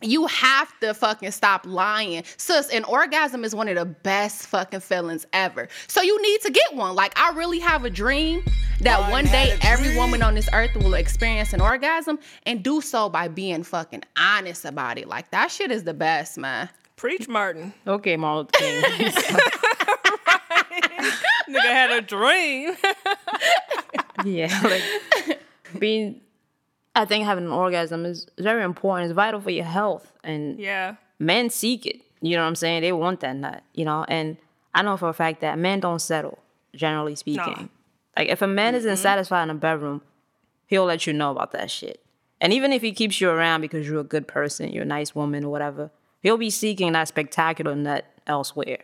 [0.03, 2.25] you have to fucking stop lying.
[2.37, 5.69] Sis, an orgasm is one of the best fucking feelings ever.
[5.87, 6.95] So you need to get one.
[6.95, 8.43] Like, I really have a dream
[8.81, 13.09] that one day every woman on this earth will experience an orgasm and do so
[13.09, 15.09] by being fucking honest about it.
[15.09, 16.69] Like, that shit is the best, man.
[16.97, 17.73] Preach, Martin.
[17.87, 18.83] Okay, Martin King.
[21.49, 22.77] Nigga had a dream.
[24.25, 24.83] yeah, like
[25.79, 26.22] being.
[26.95, 29.11] I think having an orgasm is very important.
[29.11, 30.97] It's vital for your health, and yeah.
[31.19, 32.01] men seek it.
[32.21, 32.83] You know what I'm saying?
[32.83, 33.63] They want that nut.
[33.75, 34.37] You know, and
[34.75, 36.39] I know for a fact that men don't settle,
[36.75, 37.71] generally speaking.
[38.17, 39.03] Like if a man isn't mm-hmm.
[39.03, 40.03] satisfied in a bedroom,
[40.67, 42.05] he'll let you know about that shit.
[42.41, 45.15] And even if he keeps you around because you're a good person, you're a nice
[45.15, 45.91] woman or whatever,
[46.21, 48.81] he'll be seeking that spectacular nut elsewhere.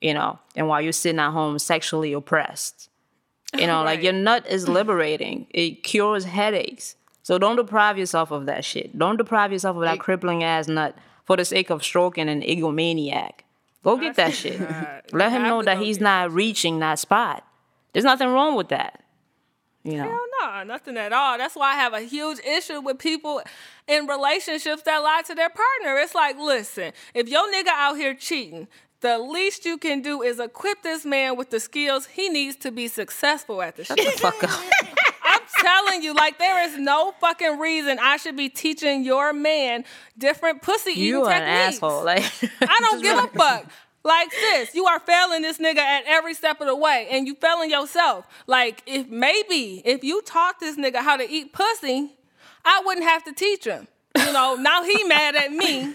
[0.00, 2.88] You know, and while you're sitting at home sexually oppressed.
[3.56, 5.46] You know, like your nut is liberating.
[5.50, 6.94] It cures headaches.
[7.28, 8.98] So don't deprive yourself of that shit.
[8.98, 13.40] Don't deprive yourself of that crippling ass nut for the sake of stroking an egomaniac.
[13.84, 14.58] Go get that shit.
[15.12, 17.44] Let him know that he's not reaching that spot.
[17.92, 19.04] There's nothing wrong with that.
[19.84, 20.04] You know.
[20.04, 21.36] Hell no, nothing at all.
[21.36, 23.42] That's why I have a huge issue with people
[23.86, 26.00] in relationships that lie to their partner.
[26.00, 28.68] It's like, listen, if your nigga out here cheating,
[29.00, 32.72] the least you can do is equip this man with the skills he needs to
[32.72, 34.18] be successful at the shit.
[34.18, 34.60] Fuck up.
[35.58, 39.84] I'm telling you, like there is no fucking reason I should be teaching your man
[40.16, 41.76] different pussy eating you are an techniques.
[41.76, 42.04] asshole.
[42.04, 42.24] Like
[42.60, 43.66] I don't give a fuck.
[44.04, 47.34] Like this, you are failing this nigga at every step of the way, and you
[47.34, 48.26] failing yourself.
[48.46, 52.16] Like if maybe if you taught this nigga how to eat pussy,
[52.64, 53.88] I wouldn't have to teach him.
[54.16, 55.94] You know, now he mad at me.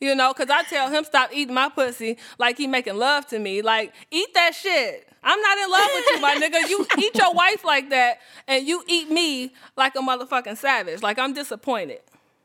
[0.00, 3.38] You know, cause I tell him stop eating my pussy like he making love to
[3.38, 3.60] me.
[3.60, 5.06] Like eat that shit.
[5.22, 6.68] I'm not in love with you, my nigga.
[6.68, 11.02] You eat your wife like that, and you eat me like a motherfucking savage.
[11.02, 12.00] Like I'm disappointed.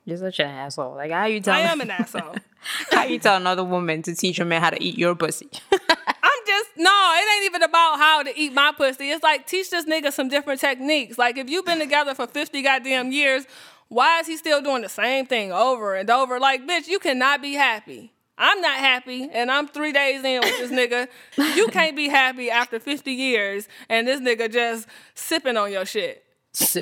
[0.06, 0.96] You're such an asshole.
[0.96, 2.36] Like how you tell I am an asshole.
[2.92, 5.50] how you tell another woman to teach a man how to eat your pussy?
[5.72, 9.10] I'm just no, it ain't even about how to eat my pussy.
[9.10, 11.18] It's like teach this nigga some different techniques.
[11.18, 13.46] Like if you've been together for 50 goddamn years,
[13.88, 16.40] why is he still doing the same thing over and over?
[16.40, 18.15] Like, bitch, you cannot be happy.
[18.38, 21.08] I'm not happy, and I'm three days in with this nigga.
[21.56, 26.22] You can't be happy after 50 years, and this nigga just sipping on your shit.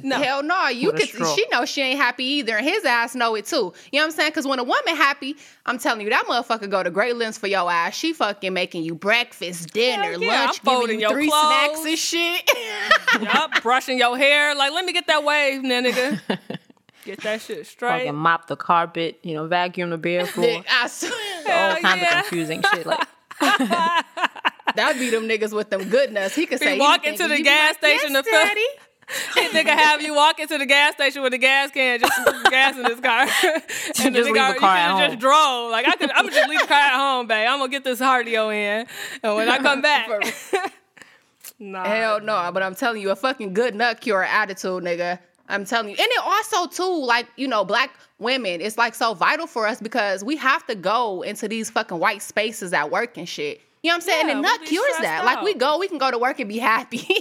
[0.03, 0.17] No.
[0.21, 1.09] Hell no, you With could.
[1.09, 1.33] straw.
[1.35, 3.73] She know she ain't happy either, and his ass know it too.
[3.91, 4.29] You know what I'm saying?
[4.29, 5.35] Because when a woman happy,
[5.65, 7.95] I'm telling you that motherfucker go to great lengths for your ass.
[7.95, 11.41] She fucking making you breakfast, dinner, Hell yeah, lunch, I'm folding giving you three clothes.
[11.47, 12.51] snacks and shit.
[13.21, 14.53] Yup, brushing your hair.
[14.53, 16.19] Like, let me get that wave, nigga.
[17.05, 17.99] Get that shit straight.
[17.99, 20.63] Fucking mop the carpet, you know, vacuum the bare floor.
[20.69, 22.19] I swear, all Hell kinds yeah.
[22.19, 22.85] of confusing shit.
[22.85, 23.07] Like
[24.75, 26.35] that'd be them niggas with them good nuts.
[26.35, 28.61] He could say walk anything, into the gas like, station yes, to fill- daddy.
[29.35, 32.43] This nigga have you walk into the gas station with a gas can, just to
[32.49, 33.27] gas in this car.
[33.27, 33.61] and
[33.93, 35.09] just leave the you car at could've home.
[35.09, 35.71] just drove.
[35.71, 37.47] Like I could, I'm gonna just leave the car at home, babe.
[37.49, 38.87] I'm gonna get this cardio in,
[39.21, 40.09] and when I come back,
[41.59, 41.83] nah.
[41.83, 45.19] Hell no, but I'm telling you, a fucking good nut cure attitude, nigga.
[45.49, 45.95] I'm telling you.
[45.99, 49.81] And it also too, like, you know, black women, it's like so vital for us
[49.81, 53.61] because we have to go into these fucking white spaces at work and shit.
[53.81, 54.27] You know what I'm saying?
[54.27, 55.25] Yeah, and nut cures that.
[55.25, 57.05] Like we go, we can go to work and be happy.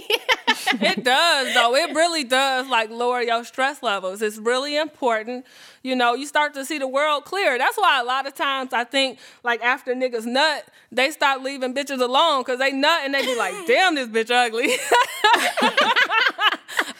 [0.81, 1.75] It does though.
[1.75, 4.21] It really does like lower your stress levels.
[4.21, 5.45] It's really important.
[5.83, 7.57] You know, you start to see the world clear.
[7.57, 11.73] That's why a lot of times I think like after niggas nut, they stop leaving
[11.73, 14.73] bitches alone because they nut and they be like, damn, this bitch ugly.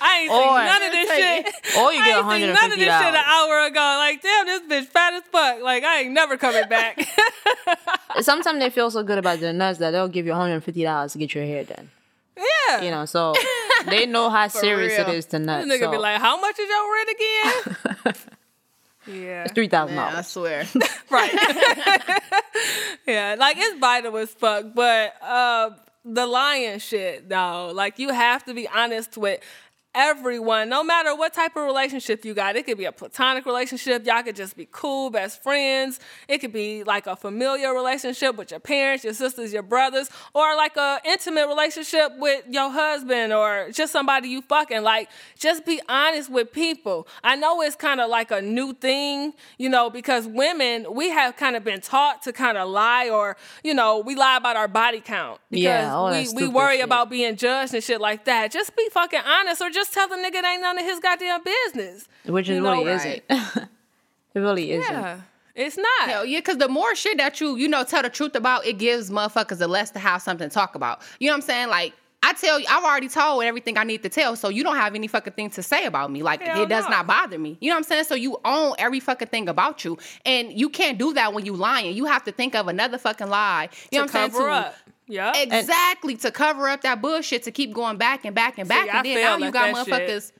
[0.06, 1.46] I ain't seen Or- none of this shit.
[1.78, 3.80] or you I ain't seen none of this shit an hour ago.
[3.80, 5.62] Like, damn, this bitch fat as fuck.
[5.64, 7.08] Like, I ain't never coming back.
[8.22, 11.34] sometimes they feel so good about their nuts that they'll give you $150 to get
[11.34, 11.90] your hair done.
[12.38, 12.82] Yeah.
[12.82, 13.34] You know, so
[13.86, 15.16] they know how serious it real.
[15.16, 15.66] is to nut.
[15.66, 18.16] This nigga so be like, how much is your rent again?
[19.24, 19.48] yeah.
[19.48, 20.16] three thousand dollars.
[20.16, 20.66] I swear.
[21.10, 21.32] Right.
[23.08, 25.72] yeah, like it's vital as fuck, but uh
[26.06, 29.40] the lying shit though, like you have to be honest with
[29.96, 32.56] everyone, no matter what type of relationship you got.
[32.56, 36.00] It could be a platonic relationship, y'all could just be cool, best friends.
[36.28, 40.56] It could be like a familiar relationship with your parents, your sisters, your brothers, or
[40.56, 45.10] like a intimate relationship with your husband or just somebody you fucking like.
[45.38, 47.08] Just be honest with people.
[47.24, 51.36] I know it's kind of like a new thing, you know, because women, we have
[51.36, 54.68] kind of been taught to kind of lie or, you know, we lie about our
[54.68, 55.40] body count.
[55.52, 56.86] Because Yeah, we, we worry shit.
[56.86, 58.52] about being judged and shit like that.
[58.52, 61.42] Just be fucking honest or just tell the nigga it ain't none of his goddamn
[61.44, 62.08] business.
[62.26, 63.24] Which it You really know, isn't.
[63.30, 64.92] it really isn't.
[64.94, 65.20] Yeah.
[65.56, 66.10] It's not.
[66.10, 68.80] Hell yeah, because the more shit that you, you know, tell the truth about, it
[68.80, 71.02] gives motherfuckers the less to have something to talk about.
[71.20, 71.68] You know what I'm saying?
[71.70, 71.94] Like,
[72.26, 74.96] I tell you, I've already told everything I need to tell, so you don't have
[74.96, 76.24] any fucking thing to say about me.
[76.24, 76.92] Like, Hell it does no.
[76.92, 77.58] not bother me.
[77.60, 78.06] You know what I'm saying?
[78.06, 79.98] So you own every fucking thing about you.
[80.26, 81.96] And you can't do that when you lying.
[81.96, 83.70] You have to think of another fucking lie.
[83.92, 84.32] You know what I'm saying?
[84.32, 84.76] cover To- up.
[85.14, 85.32] Yeah.
[85.36, 88.90] Exactly, to cover up that bullshit, to keep going back and back and back.
[88.92, 89.94] I and then fail now you got that shit.
[89.94, 90.32] motherfuckers.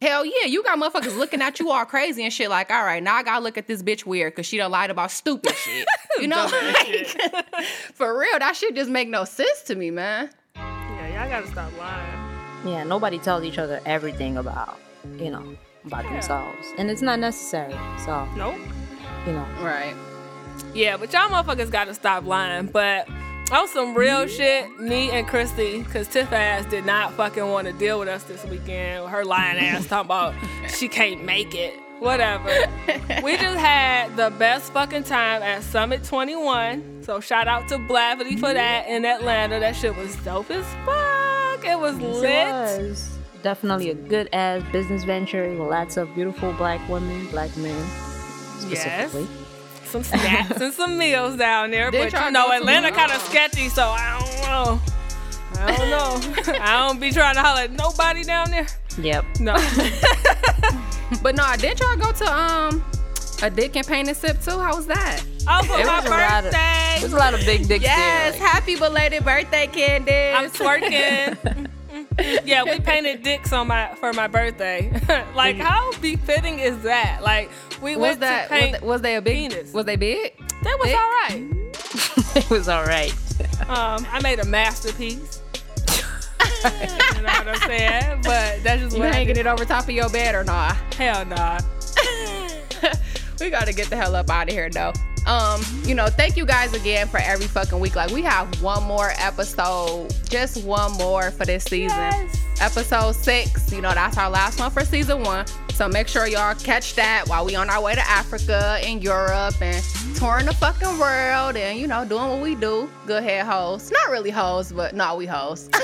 [0.00, 2.50] Hell yeah, you got motherfuckers looking at you all crazy and shit.
[2.50, 4.90] Like, all right, now I gotta look at this bitch weird because she done lied
[4.90, 5.86] about stupid shit.
[6.18, 7.06] You know, like,
[7.94, 10.30] for real, that shit just make no sense to me, man.
[10.56, 12.18] yeah, y'all gotta stop lying.
[12.64, 14.80] Yeah, nobody tells each other everything about,
[15.18, 16.66] you know, about themselves.
[16.76, 17.74] And it's not necessary.
[18.04, 18.56] So, Nope.
[19.26, 19.46] you know.
[19.60, 19.94] Right.
[20.74, 22.66] Yeah, but y'all motherfuckers gotta stop lying.
[22.66, 23.08] But
[23.50, 27.72] on some real shit, me and Christy, cause Tiff ass did not fucking want to
[27.72, 29.08] deal with us this weekend.
[29.08, 30.34] Her lying ass talking about
[30.68, 31.74] she can't make it.
[31.98, 32.48] Whatever.
[33.22, 37.02] we just had the best fucking time at Summit 21.
[37.02, 39.58] So shout out to Blavity for that in Atlanta.
[39.58, 41.64] That shit was dope as fuck.
[41.64, 42.24] It was lit.
[42.24, 45.52] It was definitely a good ass business venture.
[45.54, 47.84] Lots of beautiful black women, black men
[48.68, 49.14] Yes.
[49.90, 51.90] Some snacks and some meals down there.
[51.90, 54.80] Did but y'all know, Atlanta kind of sketchy, so I don't know.
[55.60, 56.52] I don't know.
[56.60, 58.66] I don't be trying to holler at nobody down there.
[59.00, 59.24] Yep.
[59.40, 59.56] No.
[61.22, 62.84] But no, I did y'all go to um
[63.42, 64.50] a dick and paint and sip too?
[64.58, 65.22] How was that?
[65.48, 66.96] Oh, for It my was a lot of- birthday.
[67.00, 68.42] There's a lot of big dicks Yes, there.
[68.42, 70.34] like- happy belated birthday, Candace.
[70.36, 71.66] I'm twerking.
[72.44, 74.90] yeah, we painted dicks on my for my birthday.
[75.34, 77.20] like, how befitting is that?
[77.22, 77.50] Like,
[77.80, 78.72] we was went that to paint.
[78.72, 79.72] was, that- was they a big penis.
[79.72, 80.36] was they big?
[80.62, 80.96] that was big?
[80.96, 82.36] all right.
[82.36, 83.12] it was all right.
[83.68, 85.40] Um, I made a masterpiece.
[86.64, 88.20] you know what I'm saying?
[88.24, 90.74] But that's just You what hanging it over top of your bed or not?
[90.94, 91.60] Hell nah.
[93.40, 94.92] We gotta get the hell up out of here though.
[95.26, 97.94] Um, you know, thank you guys again for every fucking week.
[97.94, 101.98] Like we have one more episode, just one more for this season.
[101.98, 102.44] Yes.
[102.60, 103.70] Episode six.
[103.70, 105.46] You know, that's our last one for season one.
[105.74, 109.60] So make sure y'all catch that while we on our way to Africa and Europe
[109.60, 109.84] and
[110.16, 112.90] touring the fucking world and you know doing what we do.
[113.06, 113.90] Good head hoes.
[113.90, 115.68] Not really hoes, but no, we hoes.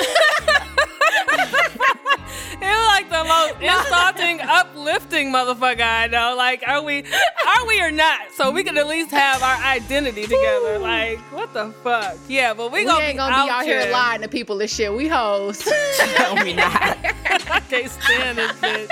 [2.60, 6.34] It was like the most insulting, uplifting motherfucker I know.
[6.36, 8.32] Like, are we, are we or not?
[8.32, 10.78] So we can at least have our identity together.
[10.78, 12.16] Like, what the fuck?
[12.28, 14.60] Yeah, but we, we gonna ain't be gonna out be out here lying to people
[14.60, 14.92] and shit.
[14.92, 15.66] We hoes.
[16.18, 16.72] No, we not.
[17.50, 18.88] I can't stand this bitch.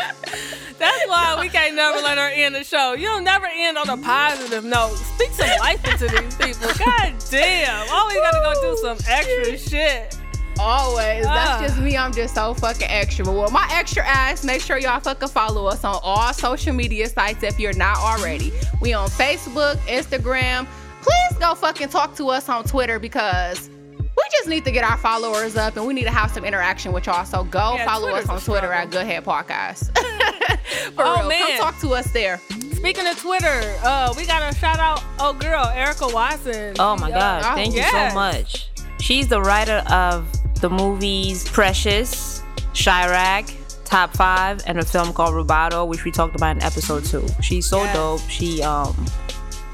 [0.79, 2.95] That's why we can't never let her end the show.
[2.95, 4.97] You'll never end on a positive note.
[4.97, 6.69] Speak some life into these people.
[6.79, 7.89] God damn.
[7.91, 10.19] Always gotta go do some extra shit.
[10.63, 11.27] Always.
[11.27, 11.35] Ah.
[11.59, 11.97] That's just me.
[11.97, 13.25] I'm just so fucking extra.
[13.25, 17.09] But with my extra ass, make sure y'all fucking follow us on all social media
[17.09, 18.53] sites if you're not already.
[18.81, 20.67] We on Facebook, Instagram.
[21.03, 24.97] Please go fucking talk to us on Twitter because we just need to get our
[24.97, 27.25] followers up and we need to have some interaction with y'all.
[27.25, 29.09] So go Yeah, follow Twitter's us on Twitter at struggle.
[29.11, 29.99] Goodhead Podcast.
[30.95, 31.29] For Oh, real.
[31.29, 31.41] man.
[31.41, 32.41] Come talk to us there.
[32.75, 36.75] Speaking of Twitter, uh, we gotta shout out oh girl, Erica Watson.
[36.79, 37.43] Oh my She, uh, God.
[37.45, 38.13] oh, Thank you yes.
[38.13, 38.69] so much.
[39.01, 40.29] She's the writer of
[40.63, 42.41] the movies Precious,
[42.75, 43.55] Chi-Raq,
[43.85, 47.27] Top 5, and a film called Rubato, which we talked about in episode 2.
[47.43, 47.95] She's so Yes.
[47.95, 48.21] dope.
[48.31, 49.05] She, um,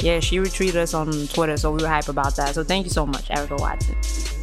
[0.00, 2.54] yeah, she retweeted us on Twitter, so we were hype about that.
[2.54, 3.94] So thank you so much, Erica Watson.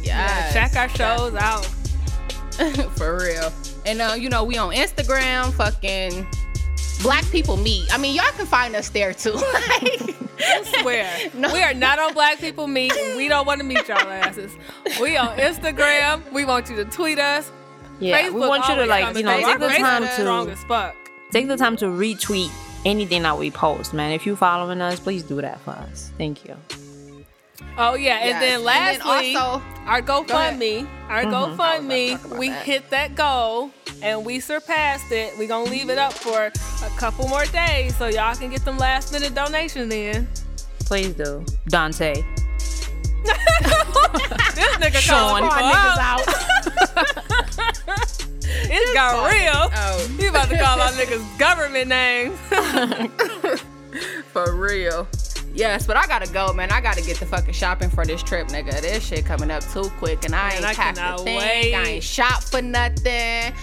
[0.02, 1.66] Yeah, check our shows out.
[2.96, 3.52] For real.
[3.84, 6.26] And uh, you know, we on Instagram, fucking
[7.02, 7.92] Black People Meet.
[7.92, 9.32] I mean, y'all can find us there too.
[9.32, 9.42] like,
[10.38, 11.30] I swear.
[11.34, 11.52] No.
[11.52, 12.92] We are not on Black People Meet.
[13.16, 14.56] We don't want to meet y'all asses.
[15.00, 16.30] We on Instagram.
[16.32, 17.50] We want you to tweet us.
[17.98, 20.52] Yeah, Facebook we want you to like, you know, take the time is strong to
[20.52, 20.94] as fuck.
[21.30, 22.50] take the time to retweet
[22.84, 24.12] anything that we post, man.
[24.12, 26.12] If you following us, please do that for us.
[26.18, 26.56] Thank you.
[27.78, 28.40] Oh yeah, and Yes.
[28.40, 31.60] then lastly, also, our GoFundMe, our mm-hmm.
[31.60, 32.64] GoFundMe, talk about we that.
[32.64, 33.70] hit that goal
[34.02, 35.32] and we surpassed it.
[35.38, 38.78] We're gonna leave it up for a couple more days so y'all can get them
[38.78, 40.26] last minute donations in.
[40.80, 41.44] Please do.
[41.68, 42.22] Dante.
[44.54, 45.40] This nigga Sean.
[45.40, 46.22] calling people out.
[48.68, 49.70] It got real.
[49.74, 52.38] Oh, You about to call our niggas government names.
[54.32, 55.06] for real.
[55.56, 56.70] Yes, but I gotta go, man.
[56.70, 58.78] I gotta get the fucking shopping for this trip, nigga.
[58.82, 61.74] This shit coming up too quick, and I Man, ain't packed a thing.
[61.74, 63.54] I ain't shop for nothing.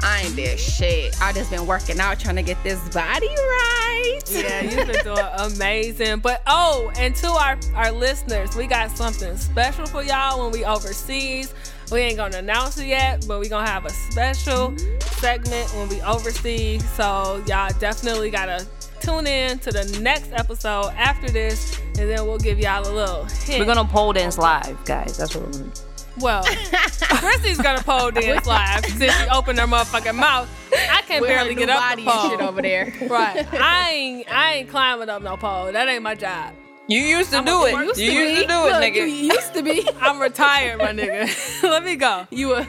[0.00, 1.20] I ain't did shit.
[1.20, 4.20] I just been working out trying to get this body right.
[4.30, 6.20] Yeah, you've been doing amazing.
[6.20, 10.66] But oh, and to our our listeners, we got something special for y'all when we
[10.66, 11.54] overseas.
[11.90, 14.76] We ain't gonna announce it yet, but we gonna have a special
[15.16, 16.86] segment when we overseas.
[16.90, 18.66] So y'all definitely gotta
[19.00, 23.24] tune in to the next episode after this, and then we'll give y'all a little
[23.24, 23.60] hint.
[23.60, 25.16] We're gonna pole dance live, guys.
[25.16, 25.80] That's what we're gonna do.
[26.20, 26.42] Well,
[27.00, 30.48] Chrissy's gonna pole dance live since she opened her motherfucking mouth.
[30.90, 32.30] I can With barely get up body the and pole.
[32.30, 32.92] shit over there.
[33.08, 33.46] Right.
[33.54, 35.70] I ain't I ain't climbing up no pole.
[35.72, 36.54] That ain't my job.
[36.88, 37.72] You used to I'm do a it.
[37.74, 38.94] work- You used to do it, Look, nigga.
[38.96, 39.86] You used to be.
[40.00, 41.62] I'm retired, my nigga.
[41.62, 42.26] Let me go.
[42.30, 42.66] You were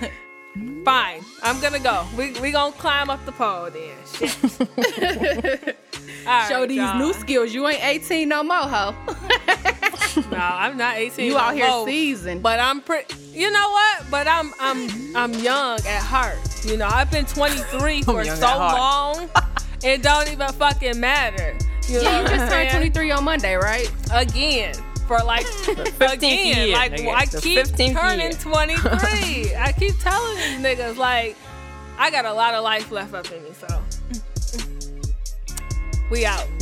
[0.85, 1.21] Fine.
[1.41, 2.05] I'm gonna go.
[2.17, 3.95] We we gonna climb up the pole then.
[4.13, 5.77] Shit.
[6.29, 6.97] All right, show these y'all.
[6.97, 7.53] new skills.
[7.53, 8.95] You ain't 18 no more, ho.
[10.31, 11.25] No, I'm not 18.
[11.25, 11.85] You no out here more.
[11.87, 12.41] seasoned.
[12.43, 13.13] But I'm pretty.
[13.31, 14.05] You know what?
[14.11, 16.37] But I'm I'm I'm young at heart.
[16.65, 19.29] You know, I've been 23 for so long.
[19.81, 21.55] It don't even fucking matter.
[21.87, 23.89] You know Yeah, you just turned 23 on Monday, right?
[24.11, 24.73] again
[25.07, 27.13] for like 15th again year, like nigga.
[27.13, 28.33] I The keep 15th turning year.
[28.33, 31.37] 23 I keep telling these niggas like
[31.97, 33.67] I got a lot of life left up in me so
[36.09, 36.58] we out